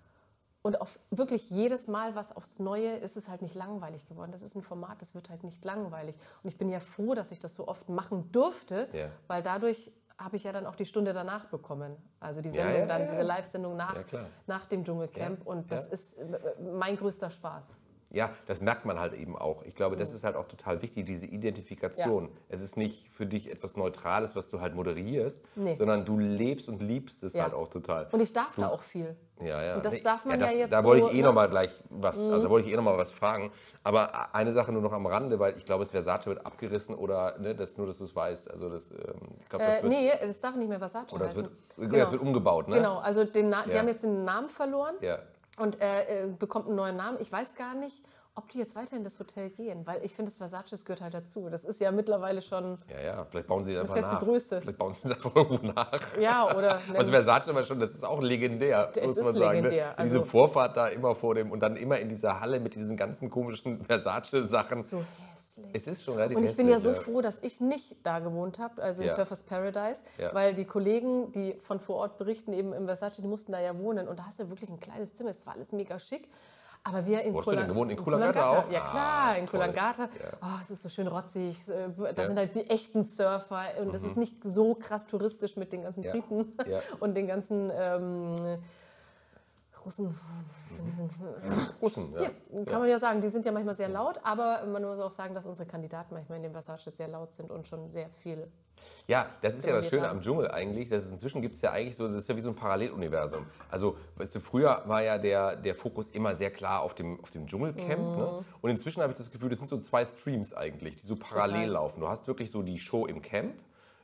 [0.63, 4.33] Und auf wirklich jedes Mal was aufs Neue ist es halt nicht langweilig geworden.
[4.33, 6.13] Das ist ein Format, das wird halt nicht langweilig.
[6.43, 8.89] Und ich bin ja froh, dass ich das so oft machen durfte,
[9.27, 11.95] weil dadurch habe ich ja dann auch die Stunde danach bekommen.
[12.19, 13.07] Also die Ja, Sendung ja, dann, ja.
[13.11, 15.39] diese Live-Sendung nach, Ja, nach dem Dschungelcamp.
[15.39, 15.93] Ja, Und das ja.
[15.93, 17.77] ist äh, mein größter Spaß.
[18.11, 19.63] Ja, das merkt man halt eben auch.
[19.63, 22.29] Ich glaube, das ist halt auch total wichtig, diese Identifikation.
[22.49, 25.75] Es ist nicht für dich etwas Neutrales, was du halt moderierst, Nee.
[25.75, 27.43] sondern du lebst und liebst es Ja.
[27.43, 28.07] halt auch total.
[28.11, 29.15] Und ich darf da auch viel.
[29.41, 29.75] Ja, ja.
[29.75, 31.27] Und das darf man ja jetzt Da wollte ich so, eh ne?
[31.27, 33.51] noch mal gleich was, also da wollte ich eh noch mal was fragen.
[33.83, 37.37] Aber eine Sache nur noch am Rande, weil ich glaube, das Versace wird abgerissen oder
[37.37, 38.49] ne, das, nur, dass du es weißt.
[38.49, 38.97] Also das, ähm,
[39.41, 41.43] ich glaube, das Äh, wird, nee, das darf nicht mehr Versace oder das heißen.
[41.77, 42.77] wird, das wird umgebaut, ne?
[42.77, 43.79] Genau, also den Na die Ja.
[43.79, 45.19] haben jetzt den Namen verloren Ja.
[45.57, 47.17] Und äh, bekommt einen neuen Namen.
[47.19, 48.03] Ich weiß gar nicht,
[48.35, 51.15] ob die jetzt weiter in das Hotel gehen, weil ich finde, das Versace gehört halt
[51.15, 51.49] dazu.
[51.49, 52.77] Das ist ja mittlerweile schon.
[52.87, 54.19] Ja, ja, vielleicht bauen sie es einfach feste nach.
[54.21, 54.61] Größe.
[54.61, 55.91] Vielleicht bauen sie es einfach irgendwo nach.
[56.19, 56.79] Ja, oder.
[56.93, 59.55] Also Versace aber schon, das ist auch legendär, Es muss man ist sagen.
[59.55, 60.03] legendär, Ne?
[60.03, 62.95] Diese also- Vorfahrt da immer vor dem und dann immer in dieser Halle mit diesen
[62.95, 64.83] ganzen komischen Versace-Sachen.
[64.83, 65.03] so
[65.65, 65.75] hässlich.
[65.75, 68.19] Es ist schon relativ Und ich bin ja so hässlich, froh, dass ich nicht da
[68.19, 69.15] gewohnt habe, also in Ja.
[69.15, 70.33] Surfers Paradise, Ja.
[70.33, 73.77] weil die Kollegen, die von vor Ort berichten, eben im Versace, die mussten da ja
[73.77, 74.07] wohnen.
[74.07, 75.31] Und da hast du wirklich ein kleines Zimmer.
[75.31, 76.29] Es war alles mega schick.
[76.83, 77.91] Aber wir in Wo hast du denn Kulan- gewohnt?
[77.91, 78.71] In Coolangatta auch?
[78.71, 79.59] Ja Ah, klar, in toll.
[79.59, 80.03] Kulangata.
[80.03, 80.09] Ja.
[80.41, 81.57] Oh, es ist so schön rotzig.
[81.67, 82.11] äh, Da Ja.
[82.11, 82.27] Mhm.
[82.27, 83.61] sind halt die echten Surfer.
[83.81, 86.11] Und es ist nicht so krass touristisch mit den ganzen Ja.
[86.13, 86.79] Briten Ja.
[87.01, 88.35] und den ganzen ähm,
[89.87, 90.13] Russen.
[91.81, 92.23] Russen, ja.
[92.23, 95.11] Ja, kann man ja sagen, die sind ja manchmal sehr laut, aber man muss auch
[95.11, 98.51] sagen, dass unsere Kandidaten manchmal in dem Versace sehr laut sind und schon sehr viel.
[99.07, 100.17] Ja, das ist ja das Schöne sagen.
[100.17, 100.89] am Dschungel eigentlich.
[100.89, 103.45] Das ist, inzwischen gibt es ja eigentlich so, das ist ja wie so ein Paralleluniversum.
[103.71, 107.29] Also, weißt du, früher war ja der, der Fokus immer sehr klar auf dem, auf
[107.29, 107.97] dem Dschungelcamp.
[107.97, 108.17] Mhm.
[108.17, 108.45] Ne?
[108.59, 111.67] Und inzwischen habe ich das Gefühl, das sind so zwei Streams eigentlich, die so parallel
[111.67, 111.69] Total.
[111.69, 111.99] laufen.
[112.01, 113.53] Du hast wirklich so die Show im Camp.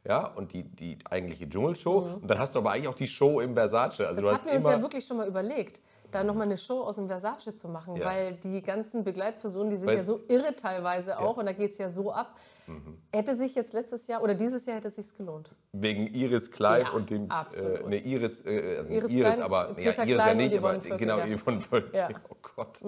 [0.05, 2.17] Ja, und die, die eigentliche Dschungelshow.
[2.21, 4.01] Und dann hast du aber eigentlich auch die Show im Versace.
[4.01, 4.25] Also Mhm.
[4.25, 7.07] Das hatten wir uns ja wirklich schon mal überlegt, da nochmal eine Show aus dem
[7.07, 8.05] Versace zu machen, Ja.
[8.05, 11.71] weil die ganzen Begleitpersonen, die sind Weil- ja so irre teilweise auch und da geht
[11.71, 12.35] es ja so ab.
[12.67, 12.97] Mhm.
[13.13, 15.49] Hätte sich jetzt letztes Jahr oder dieses Jahr hätte es sich gelohnt.
[15.73, 17.31] wegen Iris Klein Ja, und dem.
[17.31, 17.79] absolut.
[17.81, 19.69] Äh, ne, Iris, äh, also Iris Iris, Klein, aber.
[19.71, 21.37] Ja, Iris ja Klein und nicht, aber Völkel, genau, ja.
[21.37, 21.95] Yvonne Völkel.
[21.99, 22.09] Ja.
[22.09, 22.15] Mhm.
[22.29, 22.79] Oh Gott.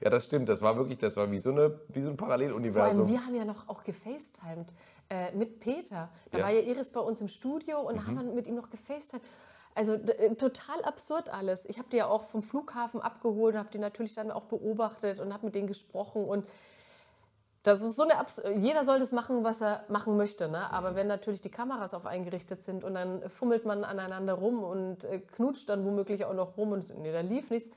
[0.00, 0.48] Ja, das stimmt.
[0.48, 3.02] Das war wirklich, das war wie so, eine, wie so ein Vor Paralleluniversum.
[3.02, 4.72] allem, wir haben ja noch auch gefacetimed
[5.10, 6.08] äh, mit Peter.
[6.30, 6.44] Da Ja.
[6.44, 6.48] Mhm.
[6.48, 9.22] war ja Iris bei uns im Studio und da haben wir mit ihm noch gefacetimed.
[9.74, 11.64] Also äh, total absurd alles.
[11.64, 15.18] Ich habe die ja auch vom Flughafen abgeholt und habe die natürlich dann auch beobachtet
[15.20, 16.46] und habe mit denen gesprochen und
[17.62, 20.68] das ist so eine Abs jeder soll das machen, was er machen möchte, ne?
[20.72, 25.04] Aber wenn natürlich die Kameras auf eingerichtet sind und dann fummelt man aneinander rum und
[25.04, 27.68] äh, knutscht dann womöglich auch noch rum und nee, da lief nichts.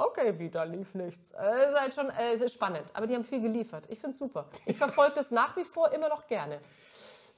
[0.00, 1.32] Okay, wieder lief nichts.
[1.32, 3.84] Äh, ist halt schon äh, es ist spannend, aber die haben viel geliefert.
[3.88, 4.46] Ich finde es super.
[4.64, 6.60] Ich verfolge das nach wie vor immer noch gerne.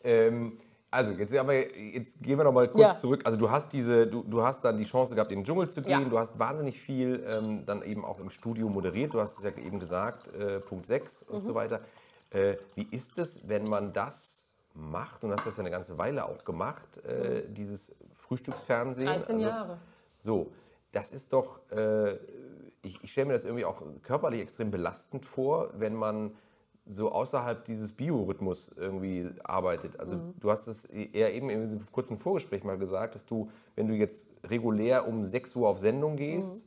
[0.05, 0.59] Ähm,
[0.91, 2.95] also, jetzt, aber jetzt gehen wir noch mal kurz Ja.
[2.97, 3.23] zurück.
[3.25, 5.81] Also, du hast, diese, du, du hast dann die Chance gehabt, in den Dschungel zu
[5.81, 6.03] gehen.
[6.03, 6.09] Ja.
[6.09, 9.15] Du hast wahnsinnig viel ähm, dann eben auch im Studio moderiert.
[9.15, 11.41] Du hast es ja eben gesagt, äh, Punkt 6 und Mhm.
[11.47, 11.81] so weiter.
[12.29, 14.45] Äh, wie ist es, wenn man das
[14.75, 15.25] macht?
[15.25, 19.07] Und du hast das ja eine ganze Weile auch gemacht, äh, dieses Frühstücksfernsehen.
[19.07, 19.79] 13 Also, Jahre.
[20.23, 20.53] So,
[20.93, 22.19] das ist doch, äh,
[22.83, 26.35] ich, ich stelle mir das irgendwie auch körperlich extrem belastend vor, wenn man
[26.87, 30.01] so außerhalb dieses Biorhythmus irgendwie arbeitet.
[30.01, 33.87] Also du hast es eher eben in diesem kurzen Vorgespräch mal gesagt, dass du, wenn
[33.87, 36.67] du jetzt regulär um 6 Uhr auf Sendung gehst,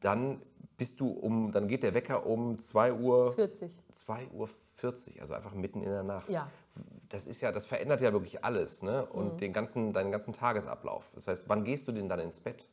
[0.00, 0.42] dann
[0.76, 3.72] bist du um, dann geht der Wecker um 2 Uhr, 40.
[3.92, 6.28] 2 Uhr 40, also einfach mitten in der Nacht.
[6.28, 6.50] Ja.
[7.08, 9.06] Das ist ja, das verändert ja wirklich alles, ne?
[9.06, 11.04] Und den ganzen, deinen ganzen Tagesablauf.
[11.14, 12.68] Das heißt, wann gehst du denn dann ins Bett?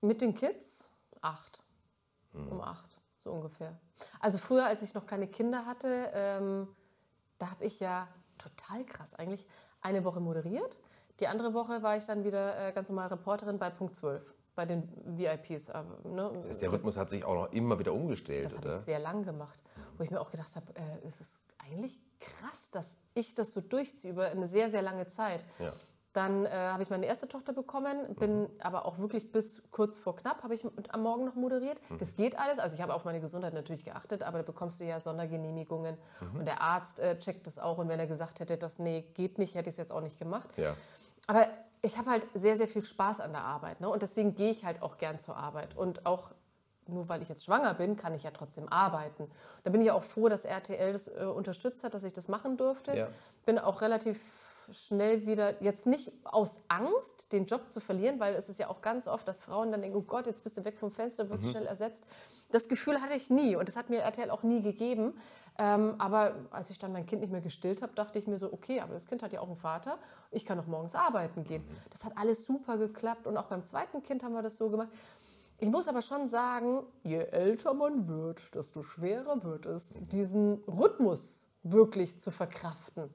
[0.00, 0.83] Mit den Kids?
[1.24, 1.62] Acht.
[2.34, 3.78] Um acht, so ungefähr.
[4.20, 6.68] Also früher, als ich noch keine Kinder hatte, ähm,
[7.38, 8.08] da habe ich ja
[8.38, 9.46] total krass eigentlich
[9.80, 10.78] eine Woche moderiert.
[11.20, 14.22] Die andere Woche war ich dann wieder äh, ganz normal Reporterin bei Punkt 12,
[14.56, 15.70] bei den VIPs.
[15.70, 16.30] Aber, ne?
[16.34, 18.78] Das heißt, der Rhythmus hat sich auch noch immer wieder umgestellt, Das habe oder?
[18.78, 19.62] ich sehr lang gemacht,
[19.96, 23.60] wo ich mir auch gedacht habe, äh, es ist eigentlich krass, dass ich das so
[23.60, 25.44] durchziehe über eine sehr, sehr lange Zeit.
[25.60, 25.72] Ja.
[26.14, 30.14] Dann äh, habe ich meine erste Tochter bekommen, bin aber auch wirklich bis kurz vor
[30.14, 31.80] knapp habe ich am Morgen noch moderiert.
[31.98, 32.60] Das geht alles.
[32.60, 35.98] Also ich habe auf meine Gesundheit natürlich geachtet, aber da bekommst du ja Sondergenehmigungen
[36.38, 37.78] und der Arzt äh, checkt das auch.
[37.78, 40.20] Und wenn er gesagt hätte, das nee geht nicht, hätte ich es jetzt auch nicht
[40.20, 40.48] gemacht.
[40.56, 40.76] Ja.
[41.26, 41.48] Aber
[41.82, 43.80] ich habe halt sehr, sehr viel Spaß an der Arbeit.
[43.80, 43.88] Ne?
[43.88, 45.76] Und deswegen gehe ich halt auch gern zur Arbeit.
[45.76, 46.30] Und auch
[46.86, 49.28] nur weil ich jetzt schwanger bin, kann ich ja trotzdem arbeiten.
[49.64, 52.56] Da bin ich auch froh, dass RTL das äh, unterstützt hat, dass ich das machen
[52.56, 52.96] durfte.
[52.96, 53.08] Ja.
[53.46, 54.20] Bin auch relativ
[54.72, 58.80] schnell wieder, jetzt nicht aus Angst, den Job zu verlieren, weil es ist ja auch
[58.82, 61.48] ganz oft, dass Frauen dann denken, oh Gott, jetzt bist du weg vom Fenster, wirst
[61.48, 62.04] schnell ersetzt.
[62.50, 65.14] Das Gefühl hatte ich nie und das hat mir RTL auch nie gegeben.
[65.58, 68.52] Ähm, aber als ich dann mein Kind nicht mehr gestillt habe, dachte ich mir so,
[68.52, 69.98] okay, aber das Kind hat ja auch einen Vater,
[70.30, 71.64] ich kann auch morgens arbeiten gehen.
[71.90, 74.88] Das hat alles super geklappt und auch beim zweiten Kind haben wir das so gemacht.
[75.58, 81.46] Ich muss aber schon sagen, je älter man wird, desto schwerer wird es, diesen Rhythmus
[81.62, 83.10] wirklich zu verkraften.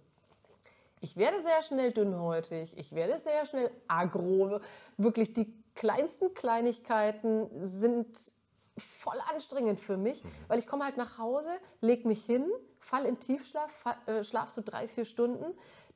[1.02, 4.60] Ich werde sehr schnell dünnhäutig, ich werde sehr schnell agro.
[4.98, 8.08] Wirklich die kleinsten Kleinigkeiten sind
[8.78, 11.50] voll anstrengend für mich, weil ich komme halt nach Hause,
[11.82, 12.46] leg mich hin,
[12.80, 15.46] fall in Tiefschlaf, fa- äh, schlaf so drei, vier Stunden.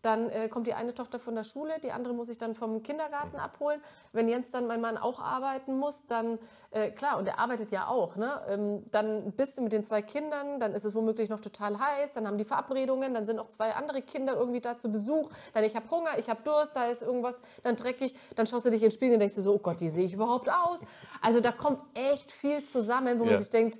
[0.03, 2.83] Dann äh, kommt die eine Tochter von der Schule, die andere muss ich dann vom
[2.83, 3.81] Kindergarten abholen.
[4.11, 6.39] Wenn Jens dann, mein Mann, auch arbeiten muss, dann,
[6.71, 8.41] äh, klar, und er arbeitet ja auch, ne?
[8.49, 12.13] ähm, dann bist du mit den zwei Kindern, dann ist es womöglich noch total heiß,
[12.15, 15.63] dann haben die Verabredungen, dann sind noch zwei andere Kinder irgendwie da zu Besuch, dann
[15.63, 18.83] ich habe Hunger, ich habe Durst, da ist irgendwas, dann dreckig, dann schaust du dich
[18.83, 20.81] ins Spiegel und denkst dir so, oh Gott, wie sehe ich überhaupt aus?
[21.21, 23.31] Also da kommt echt viel zusammen, wo Ja.
[23.31, 23.79] man sich denkt,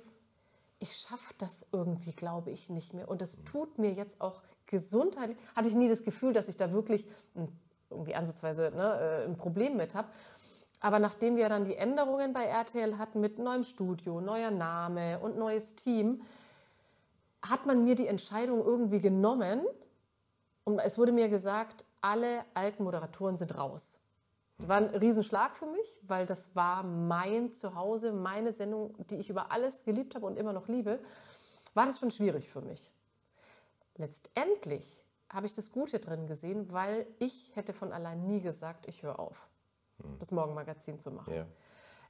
[0.78, 3.08] ich schaffe das irgendwie, glaube ich, nicht mehr.
[3.08, 6.72] Und das tut mir jetzt auch gesundheitlich, hatte ich nie das Gefühl, dass ich da
[6.72, 7.48] wirklich hm,
[7.90, 10.08] irgendwie ansatzweise ne, äh, ein Problem mit habe.
[10.80, 15.38] Aber nachdem wir dann die Änderungen bei RTL hatten mit neuem Studio, neuer Name und
[15.38, 16.22] neues Team,
[17.42, 19.62] hat man mir die Entscheidung irgendwie genommen
[20.64, 23.98] und es wurde mir gesagt, alle alten Moderatoren sind raus.
[24.58, 29.28] Das war ein Riesenschlag für mich, weil das war mein Zuhause, meine Sendung, die ich
[29.28, 31.00] über alles geliebt habe und immer noch liebe.
[31.74, 32.92] War das schon schwierig für mich.
[33.96, 39.02] Letztendlich habe ich das Gute drin gesehen, weil ich hätte von allein nie gesagt, ich
[39.02, 39.48] höre auf,
[40.18, 41.34] das Morgenmagazin zu machen.
[41.34, 41.46] Ja.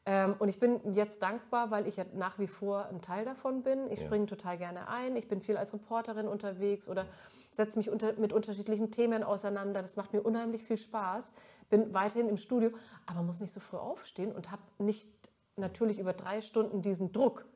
[0.07, 3.62] Ähm, und ich bin jetzt dankbar, weil ich ja nach wie vor ein Teil davon
[3.62, 3.91] bin.
[3.91, 4.07] Ich Ja.
[4.07, 5.16] springe total gerne ein.
[5.16, 7.07] Ich bin viel als Reporterin unterwegs oder
[7.53, 9.80] setze mich unter, mit unterschiedlichen Themen auseinander.
[9.80, 11.32] Das macht mir unheimlich viel Spaß.
[11.70, 12.70] Bin weiterhin im Studio,
[13.07, 15.09] aber muss nicht so früh aufstehen und habe nicht
[15.57, 17.47] natürlich über drei Stunden diesen Druck.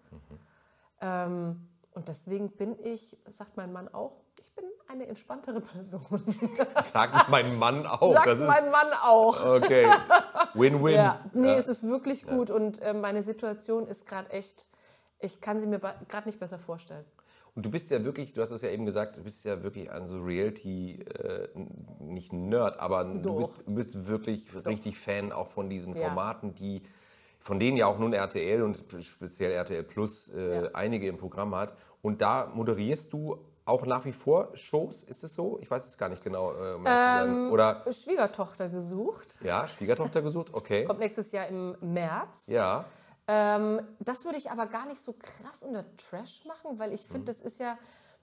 [1.02, 1.68] Ähm,
[1.98, 6.22] und deswegen bin ich, sagt mein Mann auch, ich bin eine entspanntere Person.
[6.92, 8.12] Sagt mein Mann auch.
[8.12, 9.44] sagt das ist, mein Mann auch.
[9.56, 9.86] okay.
[10.54, 10.94] Win-win.
[10.94, 11.56] Ja, nee, Ja.
[11.56, 14.68] es ist wirklich gut und äh, meine Situation ist gerade echt,
[15.18, 17.04] ich kann sie mir gerade nicht besser vorstellen.
[17.56, 19.90] Und du bist ja wirklich, du hast es ja eben gesagt, du bist ja wirklich
[19.90, 21.48] ein so Reality, äh,
[21.98, 23.36] nicht Nerd, aber du Doch.
[23.38, 26.04] bist, du bist wirklich richtig Fan auch von diesen Ja.
[26.06, 26.82] Formaten, die
[27.40, 30.70] von denen ja auch nun RTL und speziell RTL Plus äh, Ja.
[30.74, 31.74] einige im Programm hat.
[32.02, 35.58] Und da moderierst du auch nach wie vor Shows, ist es so?
[35.60, 36.52] Ich weiß es gar nicht genau.
[36.52, 36.84] Äh, um.
[36.86, 40.84] Ähm, Oder Schwiegertochter gesucht, ja, Schwiegertochter gesucht, okay.
[40.84, 42.46] kommt nächstes Jahr im März.
[42.46, 42.86] Ja,
[43.30, 47.26] Ähm, das würde ich aber gar nicht so krass unter Trash machen, weil ich finde,
[47.26, 47.76] das ist ja,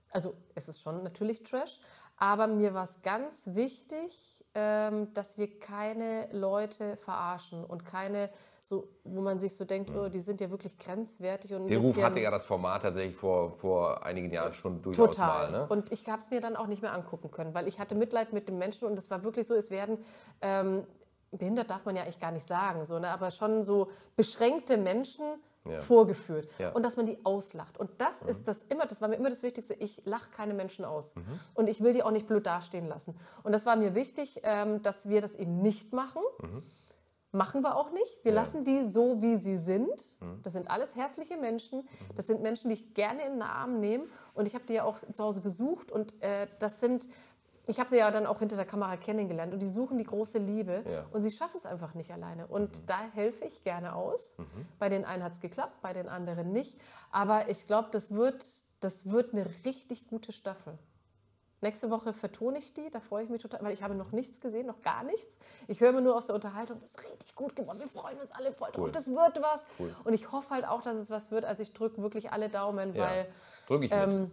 [0.10, 1.80] also es ist schon natürlich Trash,
[2.18, 8.30] aber mir war es ganz wichtig, dass wir keine Leute verarschen und keine,
[8.62, 12.02] so, wo man sich so denkt, oh, die sind ja wirklich grenzwertig und den Ruf
[12.02, 15.52] hatte ja das Format tatsächlich vor, vor einigen Jahren schon durchaus Total.
[15.52, 15.60] mal.
[15.60, 15.68] Ne?
[15.68, 18.32] Und ich habe es mir dann auch nicht mehr angucken können, weil ich hatte Mitleid
[18.32, 19.98] mit den Menschen und es war wirklich so, es werden,
[20.42, 20.88] ähm,
[21.32, 25.26] behindert darf man ja eigentlich gar nicht sagen, so, ne, aber schon so beschränkte Menschen
[25.68, 25.80] Ja.
[25.82, 26.70] vorgeführt Ja.
[26.70, 26.76] Mhm.
[26.76, 27.78] und dass man die auslacht.
[27.80, 30.86] Und das ist das immer, das war mir immer das Wichtigste, ich lache keine Menschen
[30.86, 31.40] aus Mhm.
[31.56, 33.16] und ich will die auch nicht blöd dastehen lassen.
[33.44, 36.22] Und das war mir wichtig, ähm, dass wir das eben nicht machen.
[37.32, 38.24] Machen wir auch nicht.
[38.24, 38.42] Wir Ja.
[38.42, 39.90] lassen die so, wie sie sind.
[40.44, 41.86] Das sind alles herzliche Menschen.
[42.16, 44.06] Das sind Menschen, die ich gerne in den Arm nehme.
[44.36, 45.92] Und ich habe die ja auch zu Hause besucht.
[45.92, 47.10] Und äh, das sind,
[47.68, 49.54] ich habe sie ja dann auch hinter der Kamera kennengelernt.
[49.54, 50.84] Und die suchen die große Liebe.
[50.90, 51.06] Ja.
[51.12, 52.48] Und sie schaffen es einfach nicht alleine.
[52.48, 54.36] Und da helfe ich gerne aus.
[54.80, 56.80] Bei den einen hat es geklappt, bei den anderen nicht.
[57.12, 58.46] Aber ich glaube, das wird,
[58.82, 60.78] das wird eine richtig gute Staffel.
[61.62, 64.40] Nächste Woche vertone ich die, da freue ich mich total, weil ich habe noch nichts
[64.40, 65.40] gesehen, noch gar nichts.
[65.68, 68.32] Ich höre mir nur aus der Unterhaltung, das ist richtig gut geworden, wir freuen uns
[68.34, 68.92] alle voll drauf, Cool.
[68.92, 69.66] das wird was.
[69.80, 69.96] Cool.
[70.04, 72.94] Und ich hoffe halt auch, dass es was wird, also ich drücke wirklich alle Daumen,
[72.94, 73.04] Ja.
[73.08, 73.28] weil,
[73.68, 74.30] Drücke ich mit.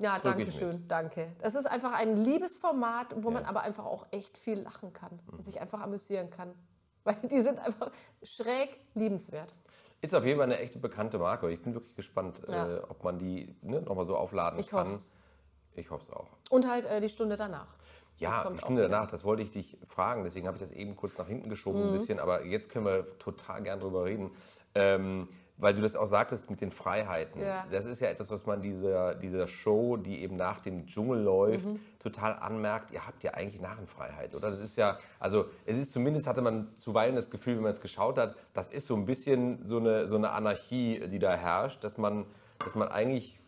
[0.00, 1.32] Ja, danke schön, danke.
[1.40, 3.48] Das ist einfach ein liebes Format, wo man Ja.
[3.48, 6.54] aber einfach auch echt viel lachen kann und sich einfach amüsieren kann.
[7.04, 7.90] Weil die sind einfach
[8.22, 9.54] schräg liebenswert.
[10.00, 11.50] Ist auf jeden Fall eine echte bekannte Marke.
[11.50, 12.68] Ich bin wirklich gespannt, Ja.
[12.76, 14.90] äh, ob man die ne, nochmal so aufladen Ich kann.
[14.90, 15.14] hoff's.
[15.74, 16.28] Ich hoffe es auch.
[16.50, 17.68] Und halt äh, die Stunde danach.
[18.16, 21.16] Ja, die Stunde danach, das wollte ich dich fragen, deswegen habe ich das eben kurz
[21.18, 21.86] nach hinten geschoben Mhm.
[21.86, 24.32] ein bisschen, aber jetzt können wir total gern drüber reden.
[24.74, 25.28] Ähm,
[25.58, 27.42] weil du das auch sagtest mit den Freiheiten.
[27.42, 27.66] Ja.
[27.70, 31.66] Das ist ja etwas, was man dieser, dieser Show, die eben nach dem Dschungel läuft,
[31.66, 31.80] Mhm.
[31.98, 32.92] total anmerkt.
[32.92, 34.50] Ihr habt ja eigentlich Narrenfreiheit, oder?
[34.50, 37.80] Das ist ja, also es ist zumindest, hatte man zuweilen das Gefühl, wenn man es
[37.80, 41.82] geschaut hat, das ist so ein bisschen so eine, so eine Anarchie, die da herrscht,
[41.82, 42.24] dass man,
[42.64, 43.38] dass man eigentlich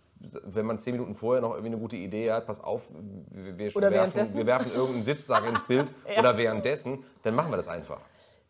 [0.45, 2.83] wenn man zehn Minuten vorher noch irgendwie eine gute Idee hat, pass auf,
[3.31, 7.69] wir, wir, werfen, wir werfen irgendeinen Sitzsack ins Bild oder währenddessen, dann machen wir das
[7.69, 8.01] einfach.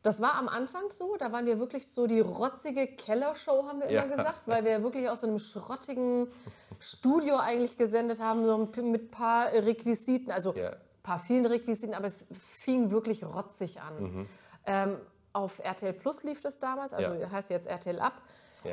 [0.03, 3.89] Das war am Anfang so, da waren wir wirklich so die rotzige Kellershow, haben wir
[3.89, 4.17] immer Ja.
[4.17, 6.27] gesagt, weil wir wirklich aus so einem schrottigen
[6.79, 10.71] Studio eigentlich gesendet haben, so mit ein paar Requisiten, also Ja.
[10.71, 12.25] ein paar vielen Requisiten, aber es
[12.61, 14.03] fing wirklich rotzig an.
[14.03, 14.27] Mhm.
[14.65, 14.97] Ähm,
[15.35, 17.31] auf RTL Plus lief das damals, also Ja.
[17.31, 18.15] heißt jetzt RTL Up,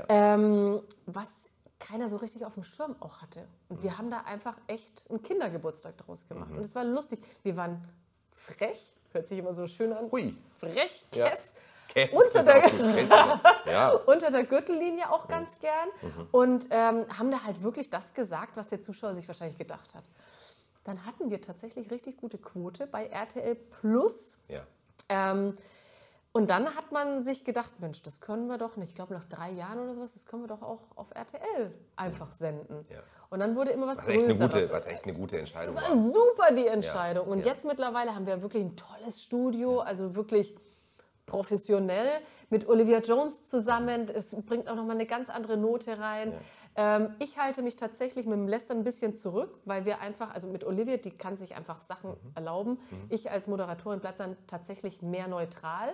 [0.07, 3.47] ähm, was keiner so richtig auf dem Schirm auch hatte.
[3.69, 3.83] Und Mhm.
[3.83, 6.51] wir haben da einfach echt einen Kindergeburtstag draus gemacht.
[6.51, 7.19] Und es war lustig.
[7.43, 7.83] Wir waren
[8.31, 10.09] frech, hört sich immer so schön an.
[10.11, 10.35] Hui.
[10.59, 11.29] Frech, Ja.
[11.29, 11.53] Kess.
[12.13, 12.61] Unter der-.
[13.65, 15.61] Ja, Unter der Gürtellinie auch ganz Mhm.
[15.61, 15.89] gern.
[16.31, 20.03] Und ähm, haben da halt wirklich das gesagt, was der Zuschauer sich wahrscheinlich gedacht hat.
[20.83, 24.37] Dann hatten wir tatsächlich richtig gute Quote bei RTL Plus.
[24.47, 24.61] ja.
[25.09, 25.57] Ähm,
[26.37, 28.89] und dann hat man sich gedacht, Mensch, das können wir doch nicht.
[28.89, 32.31] Ich glaube, nach drei Jahren oder sowas, das können wir doch auch auf RTL einfach
[32.31, 32.85] senden.
[32.89, 32.99] Ja.
[33.29, 34.51] Und dann wurde immer was, Was echt, Größeres.
[34.53, 35.97] gute, was echt eine gute Entscheidung war.
[35.97, 37.27] Super die Entscheidung.
[37.27, 37.47] Und ja.
[37.47, 40.55] jetzt mittlerweile haben wir wirklich ein tolles Studio, also wirklich
[41.25, 44.07] professionell mit Olivia Jones zusammen.
[44.13, 46.33] Es bringt auch nochmal eine ganz andere Note rein.
[46.75, 50.47] Ähm, ich halte mich tatsächlich mit dem Lästern ein bisschen zurück, weil wir einfach, also
[50.47, 52.31] mit Olivia, die kann sich einfach Sachen Mhm.
[52.35, 52.79] erlauben.
[53.09, 55.89] Ich als Moderatorin bleibe dann tatsächlich mehr neutral.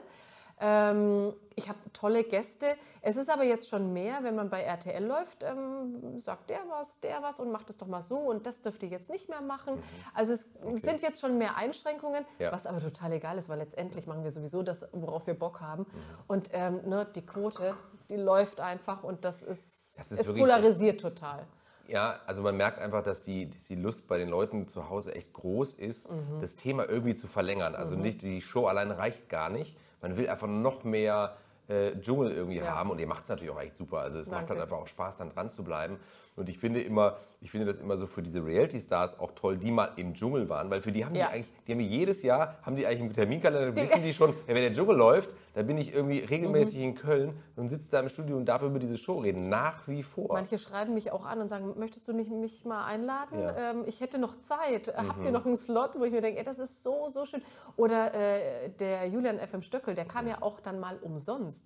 [0.59, 2.65] Ähm, ich habe tolle Gäste.
[3.01, 6.99] Es ist aber jetzt schon mehr, wenn man bei RTL läuft, ähm, sagt der was,
[7.01, 9.41] der was und macht es doch mal so und das dürft ihr jetzt nicht mehr
[9.41, 9.81] machen.
[10.13, 10.47] Also es
[10.81, 12.43] sind jetzt schon mehr Einschränkungen, Mhm.
[12.43, 12.51] Ja.
[12.51, 15.85] was aber total egal ist, weil letztendlich machen wir sowieso das, worauf wir Bock haben.
[16.27, 17.75] Und ähm, ne, die Quote,
[18.09, 21.45] die läuft einfach und das ist, Das ist es polarisiert total.
[21.87, 25.13] Ja, also man merkt einfach, dass die, dass die Lust bei den Leuten zu Hause
[25.13, 26.39] echt groß ist, Mhm.
[26.39, 27.75] das Thema irgendwie zu verlängern.
[27.75, 29.77] Also nicht die Show alleine reicht gar nicht.
[30.03, 31.37] Man will einfach noch mehr
[31.73, 32.75] äh, Dschungel irgendwie Ja.
[32.75, 33.99] haben und ihr macht es natürlich auch echt super.
[33.99, 34.53] Also es macht Danke.
[34.53, 35.97] dann einfach auch Spaß, dann dran zu bleiben.
[36.35, 39.69] Und ich finde immer, ich finde das immer so für diese Reality-Stars auch toll, die
[39.69, 41.27] mal im Dschungel waren, weil für die haben Ja.
[41.27, 44.55] die eigentlich, die haben jedes Jahr, haben die eigentlich im Terminkalender, wissen die schon, ja,
[44.55, 46.83] wenn der Dschungel läuft, dann bin ich irgendwie regelmäßig Mhm.
[46.83, 49.47] in Köln und sitze da im Studio und darf über diese Show reden.
[49.47, 50.29] Nach wie vor.
[50.33, 53.39] Manche schreiben mich auch an und sagen, möchtest du nicht mich mal einladen?
[53.39, 53.51] Ja.
[53.51, 53.57] Mhm.
[53.81, 54.87] Ähm, ich hätte noch Zeit.
[54.87, 57.25] Äh, Habt ihr noch einen Slot, wo ich mir denke, ey, das ist so, so
[57.27, 57.43] schön.
[57.75, 61.62] Oder äh, der Julian FM Stöckel, der kam ja auch dann mal umsonst.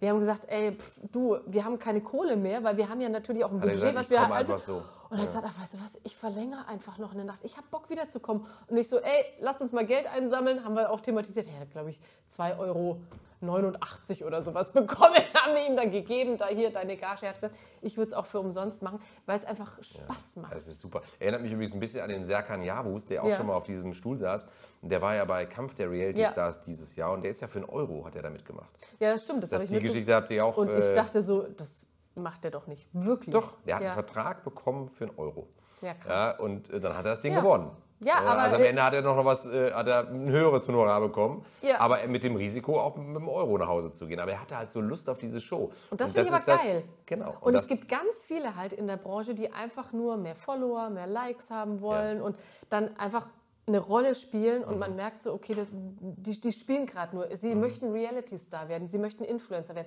[0.00, 3.08] Wir haben gesagt, ey, pff, du, wir haben keine Kohle mehr, weil wir haben ja
[3.08, 4.76] natürlich auch ein Hat Budget, gesagt, was wir komm halt einfach so.
[4.76, 7.40] Und er hat gesagt, ach, weißt du was, ich verlängere einfach noch eine Nacht.
[7.42, 8.46] Ich habe Bock wiederzukommen.
[8.68, 10.64] Und ich so, ey, lasst uns mal Geld einsammeln.
[10.64, 11.46] Haben wir auch thematisiert.
[11.48, 13.00] Er hat, glaube ich, 2,89 Euro
[13.48, 15.16] oder sowas bekommen.
[15.34, 16.36] Haben wir ihm dann gegeben.
[16.36, 17.22] Da hier deine Gage.
[17.22, 20.54] Er hat gesagt, ich würde es auch für umsonst machen, weil es einfach Spaß macht.
[20.54, 21.02] Das ist super.
[21.18, 23.36] Erinnert mich übrigens ein bisschen an den Serkan Yavuz, der auch Ja.
[23.36, 24.46] schon mal auf diesem Stuhl saß.
[24.82, 26.30] Der war ja bei Kampf der Reality Ja.
[26.32, 28.70] Stars dieses Jahr und der ist ja für einen Euro, hat er damit gemacht.
[28.98, 29.42] Ja, das stimmt.
[29.42, 30.56] Das, Das die Geschichte habt ihr auch.
[30.56, 31.84] Und ich äh, dachte so, das
[32.14, 32.88] macht er doch nicht.
[32.92, 33.32] Wirklich.
[33.32, 33.88] doch, der hat ja.
[33.88, 35.48] einen Vertrag bekommen für einen Euro.
[35.80, 36.06] Ja, krass.
[36.38, 37.40] Ja, und äh, dann hat er das Ding Ja.
[37.40, 37.70] gewonnen.
[38.04, 40.28] Ja, Äh, aber, also am äh, Ende hat er noch was, äh, hat er ein
[40.30, 41.78] höheres Honorar bekommen, Ja.
[41.80, 44.18] aber mit dem Risiko auch mit einem Euro nach Hause zu gehen.
[44.20, 45.70] Aber er hatte halt so Lust auf diese Show.
[45.90, 46.82] Und das finde ich aber ist das- geil.
[47.06, 47.34] Genau.
[47.40, 50.90] Und, das, es gibt ganz viele halt in der Branche, die einfach nur mehr Follower,
[50.90, 52.36] mehr Likes haben wollen und
[52.70, 53.26] dann einfach
[53.66, 54.80] eine Rolle spielen und Mhm.
[54.80, 57.28] man merkt so, okay, das, die, die spielen gerade nur.
[57.36, 59.86] Sie möchten Reality-Star werden, sie möchten Influencer werden.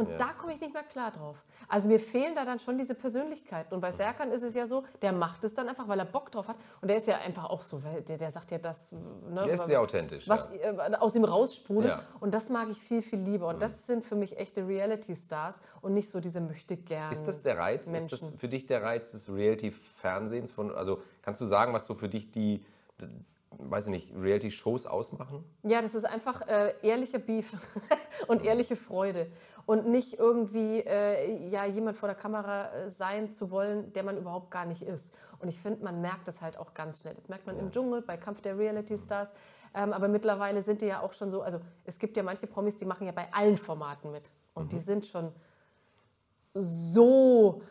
[0.00, 0.16] Und Ja.
[0.16, 1.36] da komme ich nicht mehr klar drauf.
[1.68, 3.74] Also mir fehlen da dann schon diese Persönlichkeiten.
[3.74, 6.32] Und bei Serkan ist es ja so, der macht es dann einfach, weil er Bock
[6.32, 6.56] drauf hat.
[6.80, 8.92] Und der ist ja einfach auch so, der, der sagt ja das.
[8.92, 10.26] Ne, der ist sehr authentisch.
[10.28, 10.88] was ja.
[10.88, 11.92] äh, aus ihm raussprudelt.
[11.92, 12.02] Ja.
[12.18, 13.48] Und das mag ich viel, viel lieber.
[13.48, 17.12] Und das sind für mich echte Reality-Stars und nicht so diese möchte gern.
[17.12, 17.86] Ist das der Reiz?
[17.86, 18.18] Ist Menschen.
[18.20, 20.58] das für dich der Reiz des Reality-Fernsehens?
[20.58, 22.64] Also kannst du sagen, was so für dich die,
[23.58, 25.44] weiß ich nicht, Reality-Shows ausmachen?
[25.62, 27.52] Ja, das ist einfach äh, ehrlicher Beef
[28.28, 29.30] und ehrliche Freude.
[29.66, 34.16] Und nicht irgendwie äh, ja, jemand vor der Kamera äh, sein zu wollen, der man
[34.16, 35.14] überhaupt gar nicht ist.
[35.40, 37.14] Und ich finde, man merkt das halt auch ganz schnell.
[37.14, 39.32] Das merkt man im Dschungel, bei Kampf der Reality Stars.
[39.74, 42.76] Ähm, aber mittlerweile sind die ja auch schon so, also es gibt ja manche Promis,
[42.76, 44.30] die machen ja bei allen Formaten mit.
[44.54, 45.32] Und die sind schon
[46.54, 47.62] so,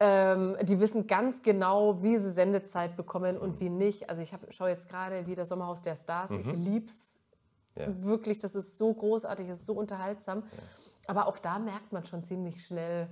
[0.00, 4.10] ähm, die wissen ganz genau, wie sie Sendezeit bekommen und wie nicht.
[4.10, 6.30] Also ich schaue jetzt gerade wieder Sommerhaus der Stars.
[6.32, 7.18] Ich lieb's
[7.76, 7.86] Ja.
[8.04, 8.38] wirklich.
[8.40, 10.42] Das ist so großartig, das ist so unterhaltsam.
[11.06, 13.08] Aber auch da merkt man schon ziemlich schnell,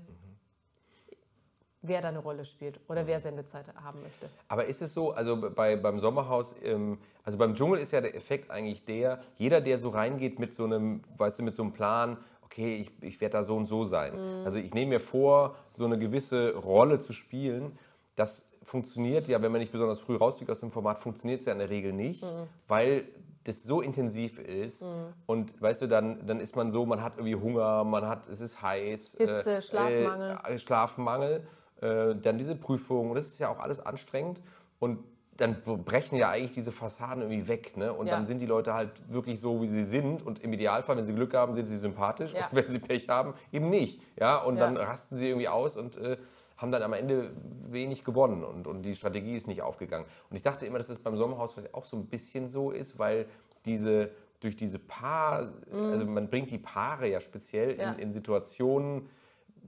[1.82, 4.28] wer da eine Rolle spielt oder wer Sendezeit haben möchte.
[4.49, 8.14] Aber ist es so, also bei, beim Sommerhaus, ähm, also beim Dschungel ist ja der
[8.14, 11.72] Effekt eigentlich der, jeder, der so reingeht mit so einem, weißt du, mit so einem
[11.72, 12.16] Plan,
[12.55, 14.15] okay, ich, ich werde da so und so sein.
[14.45, 17.77] Also ich nehme mir vor, so eine gewisse Rolle zu spielen.
[18.15, 21.53] Das funktioniert ja, wenn man nicht besonders früh rausfliegt aus dem Format, funktioniert es ja
[21.53, 22.25] in der Regel nicht,
[22.69, 23.09] weil
[23.43, 24.85] das so intensiv ist
[25.27, 28.41] und weißt du, dann, dann ist man so, man hat irgendwie Hunger, man hat, es
[28.41, 29.17] ist heiß.
[29.19, 30.39] Hitze, Schlafmangel.
[30.45, 31.47] Äh, Schlafmangel,
[31.81, 34.41] äh, dann diese Prüfung, das ist ja auch alles anstrengend
[34.79, 35.01] und
[35.37, 37.93] dann brechen ja eigentlich diese Fassaden irgendwie weg, ne?
[37.93, 38.14] Und Ja.
[38.14, 41.14] dann sind die Leute halt wirklich so, wie sie sind und im Idealfall, wenn sie
[41.14, 42.47] Glück haben, sind sie sympathisch Ja.
[42.49, 44.39] und wenn sie Pech haben, eben nicht, ja?
[44.39, 44.66] Und Ja.
[44.66, 46.16] dann rasten sie irgendwie aus und äh,
[46.57, 47.32] haben dann am Ende
[47.68, 50.07] wenig gewonnen und, und die Strategie ist nicht aufgegangen.
[50.30, 52.99] Und ich dachte immer, dass das beim Sommerhaus vielleicht auch so ein bisschen so ist,
[52.99, 53.26] weil
[53.64, 54.11] diese
[54.41, 55.53] durch diese Paar,
[55.91, 57.80] also man bringt die Paare ja speziell Mhm.
[57.80, 59.09] In, in Situationen,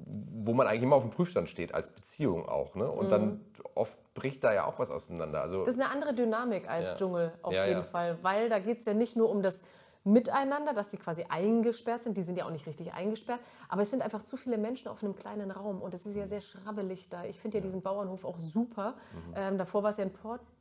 [0.04, 2.74] wo man eigentlich immer auf dem Prüfstand steht, als Beziehung auch.
[2.74, 2.88] Ne?
[2.90, 3.40] Und dann
[3.74, 5.40] oft bricht da ja auch was auseinander.
[5.40, 5.64] Also, Mhm.
[5.64, 6.96] Das ist eine andere Dynamik als Ja.
[6.96, 7.84] Dschungel auf Ja, jeden ja.
[7.84, 9.62] Fall, weil da geht es ja nicht nur um das
[10.04, 12.16] Miteinander, dass die quasi eingesperrt sind.
[12.16, 15.02] Die sind ja auch nicht richtig eingesperrt, aber es sind einfach zu viele Menschen auf
[15.02, 17.24] einem kleinen Raum und es ist ja sehr schrabbelig da.
[17.24, 18.94] Ich finde ja diesen Bauernhof auch super.
[19.34, 20.12] Ähm, davor war es ja in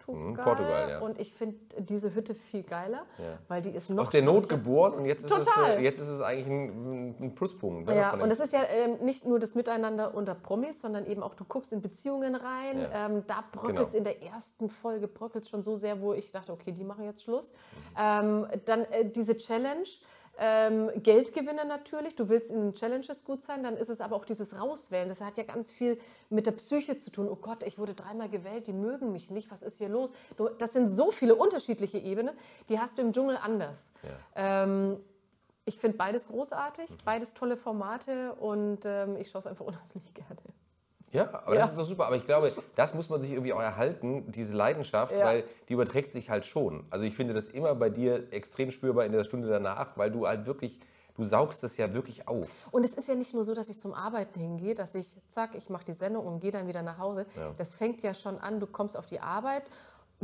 [0.05, 0.99] Portugal, Mhm, Portugal, ja.
[0.99, 3.37] und ich finde diese Hütte viel geiler, Ja.
[3.47, 5.77] weil die ist noch aus der Not geboren und jetzt ist, es, Total.
[5.77, 7.87] äh, jetzt ist es eigentlich ein, ein Pluspunkt.
[7.87, 7.95] Ne?
[7.97, 11.33] Ja, und das ist ja ähm, nicht nur das Miteinander unter Promis, sondern eben auch,
[11.35, 12.81] du guckst in Beziehungen rein.
[12.81, 13.07] Ja.
[13.07, 13.97] Ähm, da bröckelt es Genau.
[13.97, 17.23] in der ersten Folge bröckelt schon so sehr, wo ich dachte, okay, die machen jetzt
[17.23, 17.51] Schluss.
[17.99, 19.83] Ähm, dann äh, diese Challenge.
[20.37, 24.59] Ähm, Geldgewinne natürlich, du willst in Challenges gut sein, dann ist es aber auch dieses
[24.59, 25.07] Rauswählen.
[25.07, 25.97] Das hat ja ganz viel
[26.29, 27.27] mit der Psyche zu tun.
[27.29, 30.11] Oh Gott, ich wurde dreimal gewählt, die mögen mich nicht, was ist hier los?
[30.37, 32.35] Du, das sind so viele unterschiedliche Ebenen,
[32.69, 33.91] die hast du im Dschungel anders.
[34.03, 34.63] Ja.
[34.63, 34.97] Ähm,
[35.65, 36.97] ich finde beides großartig, mhm.
[37.05, 40.41] beides tolle Formate und ähm, ich schaue es einfach unheimlich gerne.
[41.11, 41.61] Ja, aber ja.
[41.61, 42.07] das ist doch super.
[42.07, 45.25] Aber ich glaube, das muss man sich irgendwie auch erhalten, diese Leidenschaft, ja.
[45.25, 46.85] weil die überträgt sich halt schon.
[46.89, 50.27] Also ich finde das immer bei dir extrem spürbar in der Stunde danach, weil du
[50.27, 50.79] halt wirklich,
[51.15, 52.67] du saugst das ja wirklich auf.
[52.71, 55.55] Und es ist ja nicht nur so, dass ich zum Arbeiten hingehe, dass ich, zack,
[55.55, 57.25] ich mache die Sendung und gehe dann wieder nach Hause.
[57.35, 57.53] Ja.
[57.57, 59.63] Das fängt ja schon an, du kommst auf die Arbeit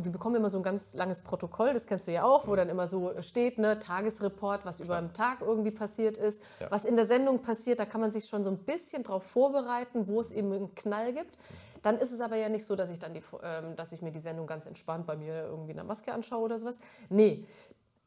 [0.04, 2.70] wir bekommen immer so ein ganz langes Protokoll, das kennst du ja auch, wo dann
[2.70, 6.70] immer so steht, ne, Tagesreport, was über den Tag irgendwie passiert ist, ja.
[6.70, 10.08] was in der Sendung passiert, da kann man sich schon so ein bisschen darauf vorbereiten,
[10.08, 11.38] wo es eben einen Knall gibt.
[11.82, 14.12] Dann ist es aber ja nicht so, dass ich dann die, ähm, dass ich mir
[14.12, 16.78] die Sendung ganz entspannt bei mir irgendwie in der Maske anschaue oder sowas.
[17.10, 17.46] Nee,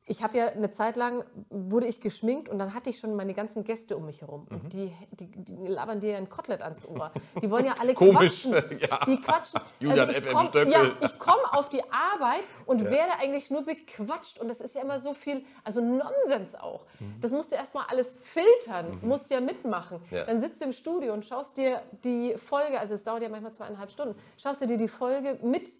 [0.07, 3.32] ich habe ja eine Zeit lang, wurde ich geschminkt und dann hatte ich schon meine
[3.32, 4.46] ganzen Gäste um mich herum.
[4.50, 4.57] Mhm.
[4.57, 7.11] Und die, die, die, labern dir ein Kotelett ans Ohr.
[7.40, 8.42] Die wollen ja alle Komisch.
[8.42, 8.78] quatschen.
[8.84, 9.05] Ja.
[9.07, 9.61] Die quatschen.
[9.80, 10.68] Julian also FM komm.
[10.68, 12.90] Ja, ich komme auf die Arbeit und ja.
[12.90, 14.38] werde eigentlich nur bequatscht.
[14.40, 16.84] Und das ist ja immer so viel, also Nonsens auch.
[17.00, 17.20] Mhm.
[17.20, 19.09] Das musst du erstmal alles filtern, mhm.
[19.09, 20.00] musst ja mitmachen.
[20.11, 20.24] Ja.
[20.24, 23.52] Dann sitzt du im Studio und schaust dir die Folge, also es dauert ja manchmal
[23.52, 25.70] zweieinhalb Stunden, schaust du dir die Folge mit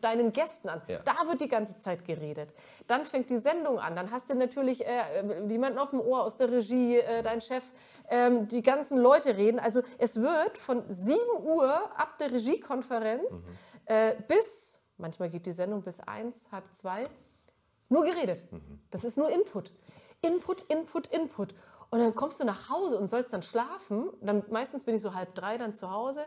[0.00, 0.82] deinen Gästen an.
[0.88, 1.00] Ja.
[1.04, 2.52] Da wird die ganze Zeit geredet.
[2.86, 3.96] Dann fängt die Sendung an.
[3.96, 7.62] Dann hast du natürlich äh, jemanden auf dem Ohr aus der Regie, äh, dein Chef,
[8.08, 9.58] ähm, die ganzen Leute reden.
[9.58, 13.46] Also es wird von 7 Uhr ab der Regiekonferenz mhm.
[13.86, 17.08] äh, bis, manchmal geht die Sendung bis 1, halb 2,
[17.88, 18.50] nur geredet.
[18.50, 18.80] Mhm.
[18.90, 19.74] Das ist nur Input.
[20.22, 21.54] Input, Input, Input.
[21.90, 24.08] Und dann kommst du nach Hause und sollst dann schlafen.
[24.22, 26.24] Dann, meistens bin ich so halb drei dann zu Hause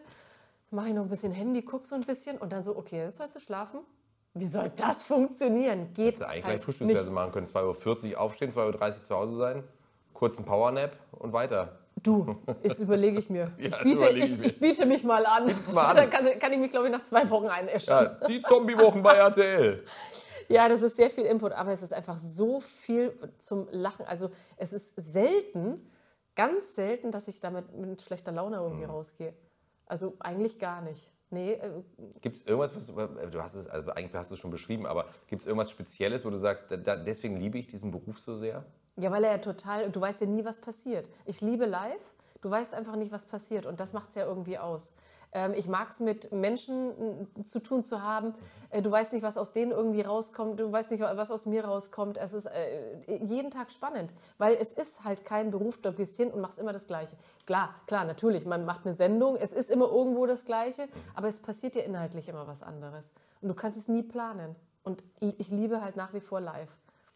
[0.76, 3.17] mache ich noch ein bisschen Handy, gucke so ein bisschen und dann so, okay, jetzt
[3.17, 3.80] sollst du schlafen.
[4.34, 5.93] Wie soll das funktionieren?
[5.93, 7.47] Geht du eigentlich halt gleich Frühstücksverse machen können.
[7.47, 9.63] 2.40 Uhr aufstehen, 2.30 Uhr zu Hause sein,
[10.13, 11.80] kurzen Powernap und weiter.
[12.03, 13.53] Du, das überlege ich mir.
[13.57, 15.49] ja, ich, biete, ich, ich, ich, biete mich mal an.
[15.73, 15.95] Mal an.
[15.95, 17.89] Dann kann, kann, ich mich, glaube ich, nach zwei Wochen einäschen.
[17.89, 19.84] Ja, die Zombie-Wochen bei RTL.
[20.47, 24.05] Ja, das ist sehr viel Input, aber es ist einfach so viel zum Lachen.
[24.05, 25.91] Also es ist selten,
[26.36, 28.91] ganz selten, dass ich damit mit schlechter Laune irgendwie mhm.
[28.91, 29.34] rausgehe.
[29.86, 31.12] Also eigentlich gar nicht.
[31.30, 31.54] Nee.
[31.54, 31.84] Äh,
[32.22, 35.06] gibt es irgendwas, was du hast es, also eigentlich hast du es schon beschrieben, aber
[35.28, 38.66] gibt es irgendwas Spezielles, wo du sagst, da, deswegen liebe ich diesen Beruf so sehr?
[38.98, 41.10] Ja, weil er ja total, du weißt ja nie, was passiert.
[41.26, 42.02] Ich liebe live,
[42.42, 44.94] du weißt einfach nicht, was passiert und das macht es ja irgendwie aus.
[45.36, 48.34] Ähm, ich mag es mit Menschen zu tun zu haben.
[48.70, 50.62] Äh, du weißt nicht, was aus denen irgendwie rauskommt.
[50.62, 52.18] Du weißt nicht, was aus mir rauskommt.
[52.18, 55.78] Es ist äh, jeden Tag spannend, weil es ist halt kein Beruf.
[55.82, 57.18] Du gehst hin und machst immer das Gleiche.
[57.46, 58.46] Klar, klar, natürlich.
[58.46, 59.36] Man macht eine Sendung.
[59.36, 63.12] Es ist immer irgendwo das Gleiche, aber es passiert dir inhaltlich immer was anderes.
[63.42, 64.56] Und du kannst es nie planen.
[64.84, 66.70] Und ich liebe halt nach wie vor live.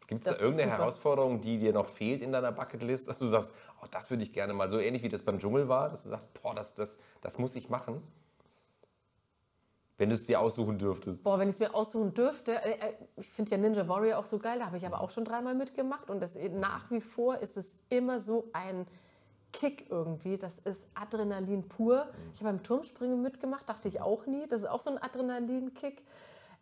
[0.10, 3.54] Gibt es da irgendeine Herausforderung, die dir noch fehlt in deiner Bucketlist, dass du sagst,
[3.82, 6.10] oh, das würde ich gerne mal, so ähnlich wie das beim Dschungel war, dass du
[6.10, 8.02] sagst, boah, das, das, das muss ich machen?
[9.98, 11.24] Wenn du es dir aussuchen dürftest.
[11.24, 14.26] Boah, wenn ich es mir aussuchen dürfte, äh, äh, ich finde ja Ninja Warrior auch
[14.26, 17.40] so geil, da habe ich aber auch schon dreimal mitgemacht und das, nach wie vor
[17.40, 18.88] ist es immer so ein
[19.52, 20.38] Kick irgendwie.
[20.38, 22.08] Das ist Adrenalin pur.
[22.34, 24.48] Ich habe beim Turmspringen mitgemacht, dachte ich auch nie.
[24.48, 26.04] Das ist auch so ein Adrenalin-Kick.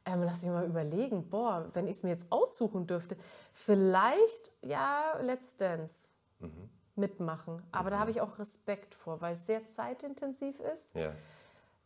[0.05, 3.17] Ähm, lass mich mal überlegen, boah, wenn ich es mir jetzt aussuchen dürfte,
[3.51, 6.07] vielleicht, ja, Let's Dance
[6.39, 6.69] mhm.
[6.97, 7.61] Mitmachen.
[7.71, 7.91] Aber mhm.
[7.91, 10.95] da habe ich auch Respekt vor, weil es sehr zeitintensiv ist.
[10.95, 11.11] Ja.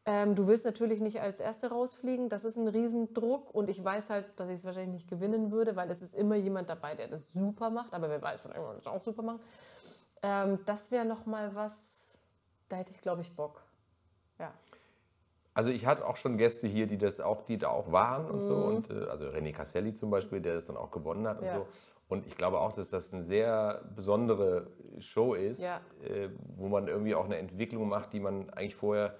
[0.03, 4.09] Ähm, du willst natürlich nicht als Erste rausfliegen, das ist ein Riesendruck und ich weiß
[4.09, 7.07] halt, dass ich es wahrscheinlich nicht gewinnen würde, weil es ist immer jemand dabei, der
[7.07, 9.41] das super macht, aber wer weiß, vielleicht wird es auch super machen.
[10.23, 12.17] Ähm, das wäre nochmal was,
[12.67, 13.61] da hätte ich glaube ich Bock.
[14.39, 14.51] Ja.
[15.53, 18.39] Also ich hatte auch schon Gäste hier, die das auch, die da auch waren und
[18.39, 18.43] mhm.
[18.43, 18.55] so.
[18.55, 21.57] Und äh, also René Casselli zum Beispiel, der das dann auch gewonnen hat und ja.
[21.57, 21.67] so.
[22.11, 24.67] Und ich glaube auch, dass das eine sehr besondere
[24.99, 25.79] Show ist, ja.
[26.03, 29.15] äh, wo man irgendwie auch eine Entwicklung macht, die man eigentlich vorher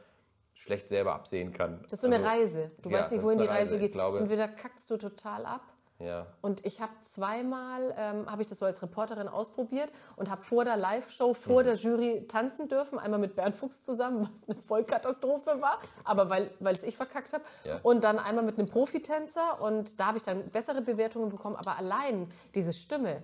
[0.54, 1.80] schlecht selber absehen kann.
[1.84, 2.72] Das ist so eine also, Reise.
[2.82, 3.96] Du ja, weißt nicht, wohin die Reise, Reise geht.
[3.96, 5.62] Entweder kackst du total ab
[6.04, 6.28] ja.
[6.42, 10.66] Und ich habe zweimal, ähm, habe ich das so als Reporterin ausprobiert und habe vor
[10.66, 11.66] der Live-Show, vor mhm.
[11.66, 13.00] der Jury tanzen dürfen.
[13.00, 17.44] Einmal mit Bernd Fuchs zusammen, was eine Vollkatastrophe war, aber weil es ich verkackt habe.
[17.64, 17.80] Ja.
[17.84, 21.56] Und dann einmal mit einem Profitänzer und da habe ich dann bessere Bewertungen bekommen.
[21.56, 23.22] Aber allein diese Stimme,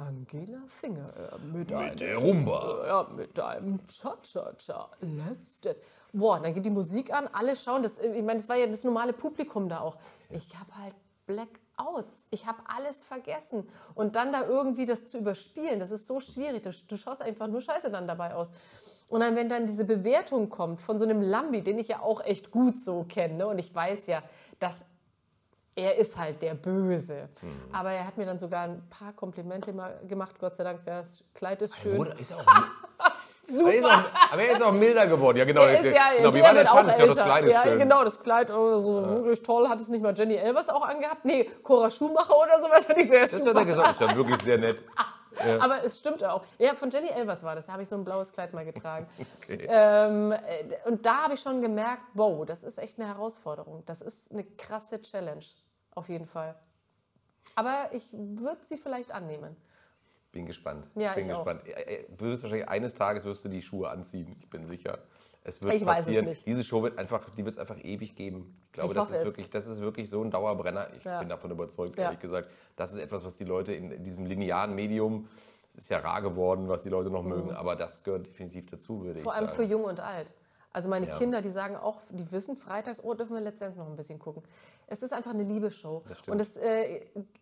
[0.00, 2.82] Angela Finger äh, mit, mit einem, der Rumba.
[2.84, 4.90] Äh, ja, mit einem Cha-Cha-Cha.
[5.00, 5.80] Let's dance.
[6.12, 7.82] Boah, dann geht die Musik an, alle schauen.
[7.82, 9.96] Das, ich meine, das war ja das normale Publikum da auch.
[10.30, 10.94] Ich habe halt
[11.26, 12.26] Black Outs.
[12.30, 13.68] Ich habe alles vergessen.
[13.94, 16.62] Und dann da irgendwie das zu überspielen, das ist so schwierig.
[16.62, 18.50] Du, schaust einfach nur scheiße dann dabei aus.
[19.08, 22.22] Und dann, wenn dann diese Bewertung kommt von so einem Lambi, den ich ja auch
[22.22, 24.22] echt gut so kenne, und ich weiß ja,
[24.60, 24.86] dass
[25.74, 27.28] er ist halt der Böse.
[27.72, 31.24] Aber er hat mir dann sogar ein paar Komplimente mal gemacht, Gott sei Dank, das
[31.34, 31.96] Kleid ist schön.
[31.96, 32.44] Wurde, ist auch,
[33.48, 35.38] aber, er ist auch, aber er ist auch milder geworden.
[35.38, 35.62] Ja, genau.
[35.62, 36.34] Er ist ja, genau.
[36.34, 36.98] Wie war der Tanz?
[36.98, 37.16] Ja, das.
[37.16, 37.78] Kleid ist ja, schön.
[37.78, 39.68] genau, das Kleid, oh, so wirklich toll.
[39.68, 41.24] Hat es nicht mal Jenny Elvers auch angehabt?
[41.24, 43.92] Nee, Cora Schumacher oder sowas hat ich sehr Das hat er gesagt.
[43.92, 44.84] Ist ja wirklich sehr nett.
[45.60, 46.44] Aber es stimmt auch.
[46.58, 47.66] Ja, von Jenny Elvers war das.
[47.66, 49.06] Da habe ich so ein blaues Kleid mal getragen.
[49.42, 49.66] Okay.
[49.68, 50.38] ähm, äh,
[50.84, 53.82] und da habe ich schon gemerkt, wow, das ist echt eine Herausforderung.
[53.86, 55.44] Das ist eine krasse Challenge.
[55.94, 56.54] Auf jeden Fall.
[57.56, 59.56] Aber ich würde sie vielleicht annehmen.
[60.32, 60.86] Bin gespannt.
[60.94, 61.44] Ja, bin ich auch.
[61.44, 61.66] gespannt.
[61.68, 64.36] Äh, äh, Du wirst wahrscheinlich eines Tages wirst du die Schuhe anziehen.
[64.40, 64.98] Ich bin sicher.
[65.42, 66.26] Es wird Ich weiß es passieren.
[66.26, 66.46] nicht.
[66.46, 68.56] Diese Show wird einfach, die wird es einfach ewig geben.
[68.66, 70.88] Ich glaube, Ich das ist wirklich, das ist wirklich so ein Dauerbrenner.
[70.96, 71.18] Ich Ja.
[71.18, 72.04] bin davon überzeugt, Ja.
[72.04, 72.48] ehrlich gesagt.
[72.76, 75.28] Das ist etwas, was die Leute in, diesem linearen Medium,
[75.70, 79.02] es ist ja rar geworden, was die Leute noch mögen, aber das gehört definitiv dazu,
[79.02, 79.24] würde Mhm.
[79.24, 79.70] Vor ich allem für sagen.
[79.70, 80.34] Jung und Alt.
[80.72, 81.16] Also meine Ja.
[81.16, 84.42] Kinder, die sagen auch, die wissen freitags, oh, dürfen wir letztens noch ein bisschen gucken.
[84.86, 86.02] Es ist einfach eine Liebesshow.
[86.28, 87.00] Und es äh,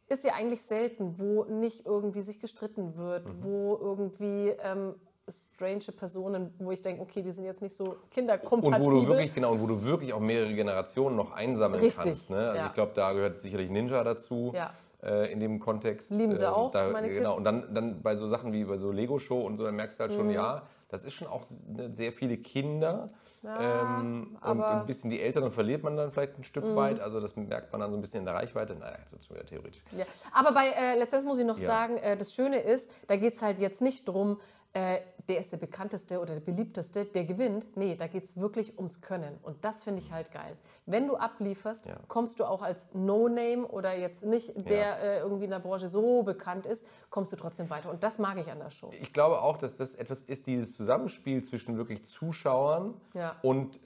[0.09, 3.45] ist ja eigentlich selten, wo nicht irgendwie sich gestritten wird, Mhm.
[3.45, 4.95] wo irgendwie ähm,
[5.31, 8.87] strange Personen, wo ich denke, okay, die sind jetzt nicht so Und kinderkompatibel.
[8.87, 12.31] wo du wirklich, genau, und wo du wirklich auch mehrere Generationen noch einsammeln Richtig, kannst.
[12.31, 12.39] Ne?
[12.49, 12.67] Also ja.
[12.69, 14.53] ich glaube, da gehört sicherlich Ninja dazu.
[14.55, 14.73] Ja.
[15.01, 16.11] Äh, in dem Kontext.
[16.11, 17.45] Lieben sie Ähm, auch, da, meine Genau, Kids.
[17.45, 17.47] Mhm.
[17.53, 20.03] und dann, dann bei so Sachen wie bei so Lego-Show und so, dann merkst du
[20.05, 23.07] halt schon, ja, das ist schon auch ne, sehr viele Kinder.
[23.45, 24.65] ähm, und Mhm.
[24.65, 26.99] ein bisschen die Älteren verliert man dann vielleicht ein Stück weit.
[26.99, 28.75] Also das merkt man dann so ein bisschen in der Reichweite.
[28.75, 29.83] Naja, jetzt wird es wieder theoretisch.
[29.97, 30.07] Ja.
[30.33, 31.67] Aber bei äh, letztens muss ich noch Ja.
[31.67, 34.41] sagen, äh, das Schöne ist, da geht es halt jetzt nicht drum,
[34.75, 34.99] äh,
[35.29, 37.67] der ist der bekannteste oder der beliebteste, der gewinnt.
[37.77, 39.39] Nee, da geht es wirklich ums Können.
[39.43, 40.57] Und das finde ich halt geil.
[40.87, 41.97] Wenn du ablieferst, Ja.
[42.09, 46.23] kommst du auch als No-Name oder jetzt nicht der äh, irgendwie in der Branche so
[46.23, 47.91] bekannt ist, kommst du trotzdem weiter.
[47.91, 48.91] Und das mag ich an der Show.
[49.01, 53.37] Ich glaube auch, dass das etwas ist, dieses Zusammenspiel zwischen wirklich Zuschauern Ja.
[53.43, 53.81] und,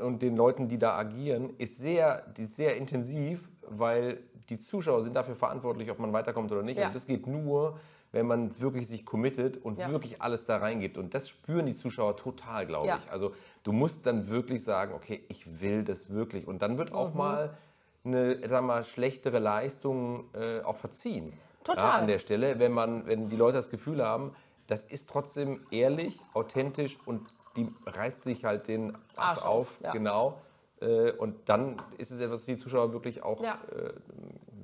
[0.00, 5.02] und den Leuten, die da agieren, ist sehr, die ist sehr intensiv, weil die Zuschauer
[5.02, 6.78] sind dafür verantwortlich, ob man weiterkommt oder nicht.
[6.78, 6.86] Ja.
[6.88, 7.78] Und das geht nur,
[8.12, 9.90] wenn man wirklich sich committet und Ja.
[9.90, 10.98] wirklich alles da reingibt.
[10.98, 12.98] Und das spüren die Zuschauer total, glaube Ja.
[13.04, 13.10] ich.
[13.10, 16.46] Also du musst dann wirklich sagen, okay, ich will das wirklich.
[16.48, 16.96] Und dann wird Mhm.
[16.96, 17.56] auch mal
[18.04, 21.32] eine sag mal, schlechtere Leistung äh, auch verziehen.
[21.62, 21.84] Total.
[21.84, 24.34] Ja, an der Stelle, wenn, man, wenn die Leute das Gefühl haben,
[24.66, 29.92] das ist trotzdem ehrlich, authentisch und die reißt sich halt den Arsch, Arsch auf, ja.
[29.92, 30.38] genau.
[30.80, 33.58] Äh, Und dann ist es etwas, was die Zuschauer wirklich auch Ja.
[33.76, 33.92] äh,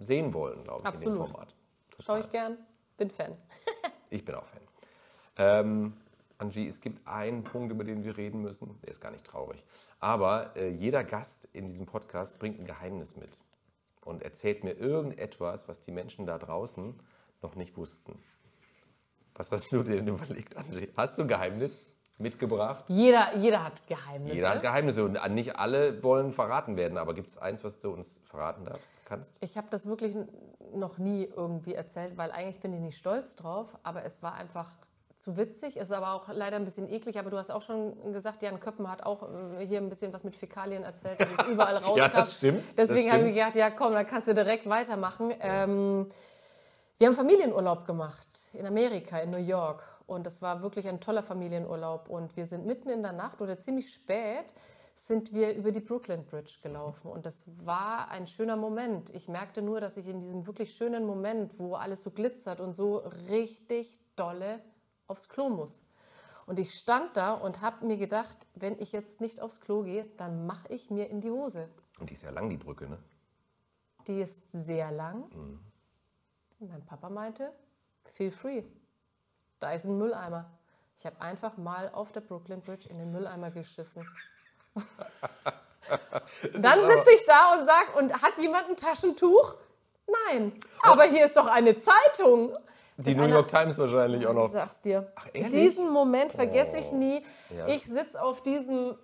[0.01, 1.19] sehen wollen, glaube ich, in Absolut.
[1.19, 1.55] dem Format.
[1.99, 2.57] Schaue ich gern,
[2.97, 3.37] bin Fan.
[4.09, 4.61] Ich bin auch Fan.
[5.37, 5.93] Ähm,
[6.39, 8.79] Angie, es gibt einen Punkt, über den wir reden müssen.
[8.83, 9.65] Der ist gar nicht traurig.
[10.01, 13.41] Aber äh, jeder Gast in diesem Podcast bringt ein Geheimnis mit
[14.05, 16.95] und erzählt mir irgendetwas, was die Menschen da draußen
[17.43, 18.19] noch nicht wussten.
[19.35, 20.89] Was hast du dir denn überlegt, Angie?
[20.97, 22.85] Hast du ein Geheimnis mitgebracht?
[22.89, 24.35] Jeder, jeder hat Geheimnisse.
[24.37, 26.99] Jeder hat Geheimnisse und nicht alle wollen verraten werden.
[26.99, 29.35] Aber gibt es eins, was du uns verraten darfst, kannst?
[29.41, 30.17] Ich habe das wirklich
[30.75, 34.69] noch nie irgendwie erzählt, weil eigentlich bin ich nicht stolz drauf, aber es war einfach
[35.17, 38.43] zu witzig, ist aber auch leider ein bisschen eklig, aber du hast auch schon gesagt,
[38.43, 39.23] Jan Köppen hat auch
[39.59, 41.99] äh, hier ein bisschen was mit Fäkalien erzählt, dass es überall rauskam.
[41.99, 45.33] Ja, das stimmt, Deswegen habe ich gedacht, ja komm, dann kannst du direkt weitermachen.
[45.41, 46.09] Ähm,
[46.99, 49.83] wir haben Familienurlaub gemacht in Amerika, in New York.
[50.07, 52.09] Und das war wirklich ein toller Familienurlaub.
[52.09, 54.55] Und wir sind mitten in der Nacht oder ziemlich spät
[54.95, 57.11] sind wir über die Brooklyn Bridge gelaufen.
[57.11, 59.11] Und das war ein schöner Moment.
[59.11, 62.75] Ich merkte nur, dass ich in diesem wirklich schönen Moment, wo alles so glitzert und
[62.75, 62.99] so
[63.29, 64.61] richtig dolle
[65.07, 65.85] aufs Klo muss.
[66.47, 70.07] Und ich stand da und habe mir gedacht, wenn ich jetzt nicht aufs Klo gehe,
[70.17, 71.69] dann mache ich mir in die Hose.
[71.99, 72.99] Und die ist ja lang, die Brücke, ne?
[74.07, 75.25] Die ist sehr lang.
[76.61, 77.53] Und mein Papa meinte,
[78.13, 78.63] feel free.
[79.61, 80.47] Da ist ein Mülleimer.
[80.99, 84.07] Ich habe einfach mal auf der Brooklyn Bridge in den Mülleimer geschissen.
[86.55, 89.55] Dann sitze ich da und sage, und hat jemand ein Taschentuch?
[90.29, 90.53] Nein.
[90.83, 92.57] Aber hier ist doch eine Zeitung.
[92.99, 94.49] Die New York Times wahrscheinlich auch Ich noch.
[94.49, 95.13] sag's dir.
[95.35, 95.51] ehrlich?
[95.51, 97.23] Diesen Moment vergesse ich nie.
[97.51, 97.67] Ja.
[97.69, 98.97] Ich sitze auf diesem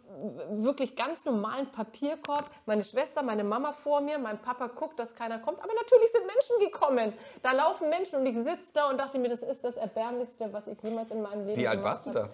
[0.51, 2.51] wirklich ganz normalen Papierkorb.
[2.67, 5.63] Meine Schwester, meine Mama vor mir, mein Papa guckt, dass keiner kommt.
[5.63, 7.13] Aber natürlich sind Menschen gekommen.
[7.43, 10.67] Da laufen Menschen und ich sitze da und dachte mir, das ist das Erbärmlichste, was
[10.67, 12.29] ich jemals in meinem Leben Wie alt warst du da?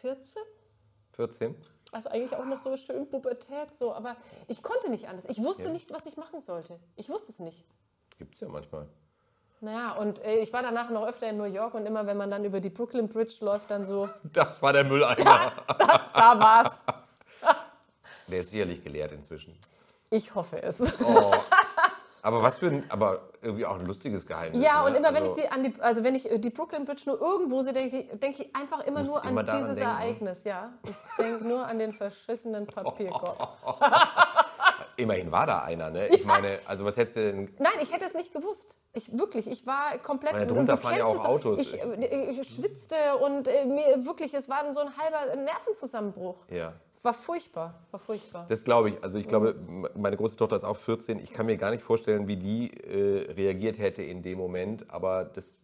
[0.00, 0.42] 14?
[1.12, 1.54] 14?
[1.90, 4.16] Also eigentlich auch noch so schön Pubertät so, aber
[4.46, 5.24] ich konnte nicht anders.
[5.28, 5.70] Ich wusste Ja.
[5.70, 6.78] nicht, was ich machen sollte.
[6.96, 7.64] Ich wusste es nicht.
[8.18, 8.86] Gibt es ja manchmal.
[9.60, 12.30] Naja, und äh, ich war danach noch öfter in New York und immer, wenn man
[12.30, 15.52] dann über die Brooklyn Bridge läuft, dann so, Das war der Mülleimer.
[16.14, 16.84] da war's.
[18.28, 19.58] Der ist sicherlich geleert inzwischen.
[20.10, 20.80] Ich hoffe es.
[21.02, 21.32] Oh.
[22.20, 24.62] Aber was für ein, aber irgendwie auch ein lustiges Geheimnis.
[24.62, 24.88] Ja, ne?
[24.90, 27.02] und immer wenn Also, ich die an die, also wenn ich äh, die Brooklyn Bridge
[27.06, 29.90] nur irgendwo sehe, denke ich, denk ich einfach immer nur an immer daran dieses denken.
[29.90, 30.72] Ereignis, ja.
[30.84, 33.56] Ich denke nur an den verschissenen Papierkorb.
[34.98, 36.08] Immerhin war da einer, ne?
[36.08, 37.54] Ich meine, also was hättest du denn.
[37.58, 38.76] Nein, ich hätte es nicht gewusst.
[38.92, 40.34] Ich wirklich, ich war komplett.
[40.34, 41.24] Weil drunter du fahren ja auch.
[41.24, 41.60] Autos.
[41.60, 46.44] Ich, äh, ich schwitzte und äh, mir wirklich, es war so ein halber Nervenzusammenbruch.
[46.50, 46.74] Ja.
[47.02, 48.46] War furchtbar, war furchtbar.
[48.48, 49.04] Das glaube ich.
[49.04, 51.20] Also ich glaube, m- meine große Tochter ist auch 14.
[51.20, 54.90] Ich kann mir gar nicht vorstellen, wie die äh, reagiert hätte in dem Moment.
[54.90, 55.58] Aber das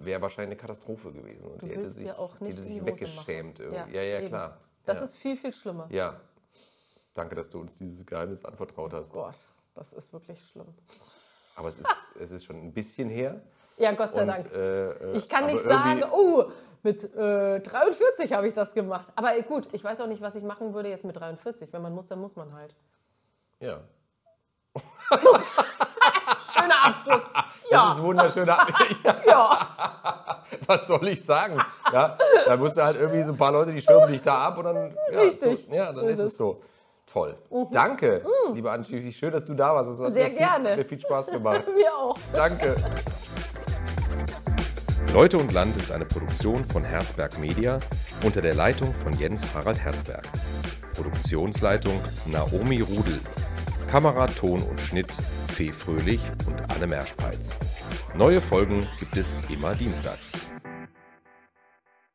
[0.00, 1.46] wäre wahrscheinlich eine Katastrophe gewesen.
[1.46, 3.58] Und die hätte sich, dir auch die nicht hätte in sich die weggeschämt.
[3.60, 4.28] Ja, ja, eben.
[4.28, 4.58] klar.
[4.84, 5.04] Das ja.
[5.04, 5.86] ist viel, viel schlimmer.
[5.90, 6.20] Ja.
[7.18, 9.10] Danke, dass du uns dieses Geheimnis anvertraut hast.
[9.12, 9.34] Gott,
[9.74, 10.68] das ist wirklich schlimm.
[11.56, 11.88] Aber es ist,
[12.20, 13.40] es ist schon ein bisschen her.
[13.76, 14.52] Ja, Gott sei Und, Dank.
[14.54, 16.44] äh, äh, Ich kann nicht sagen, oh,
[16.84, 19.10] mit äh, 43 habe ich das gemacht.
[19.16, 21.72] Aber äh, gut, ich weiß auch nicht, was ich machen würde jetzt mit 43.
[21.72, 22.72] Wenn man muss, dann muss man halt.
[23.58, 23.80] Ja.
[26.54, 27.30] Schöner Abschluss.
[27.70, 28.46] Das Ja, ist wunderschön.
[28.46, 28.66] ja,
[29.26, 29.68] ja,
[30.66, 31.60] was soll ich sagen?
[31.92, 32.16] Ja,
[32.46, 34.64] da musst du halt irgendwie so ein paar Leute, die schirmen dich da ab und
[34.64, 34.96] dann.
[35.12, 35.66] Ja, Richtig.
[35.68, 36.36] So, ja, dann So ist ist es.
[36.36, 36.62] so.
[37.12, 37.36] Toll.
[37.72, 39.10] Danke, liebe Angie.
[39.12, 39.90] Schön, dass du da warst.
[39.90, 40.68] Es hat Sehr mir gerne.
[40.68, 41.64] Viel, mir viel Spaß gemacht.
[41.74, 42.16] mir auch.
[42.32, 42.74] Danke.
[45.14, 47.78] Leute und Land ist eine Produktion von Herzberg Media
[48.24, 50.24] unter der Leitung von Jens Harald Herzberg.
[50.94, 53.18] Produktionsleitung Naomi Rudel.
[53.90, 57.58] Kamera, Ton und Schnitt Fee Fröhlich und Anne Merschpeitz.
[58.16, 60.32] Neue Folgen gibt es immer dienstags.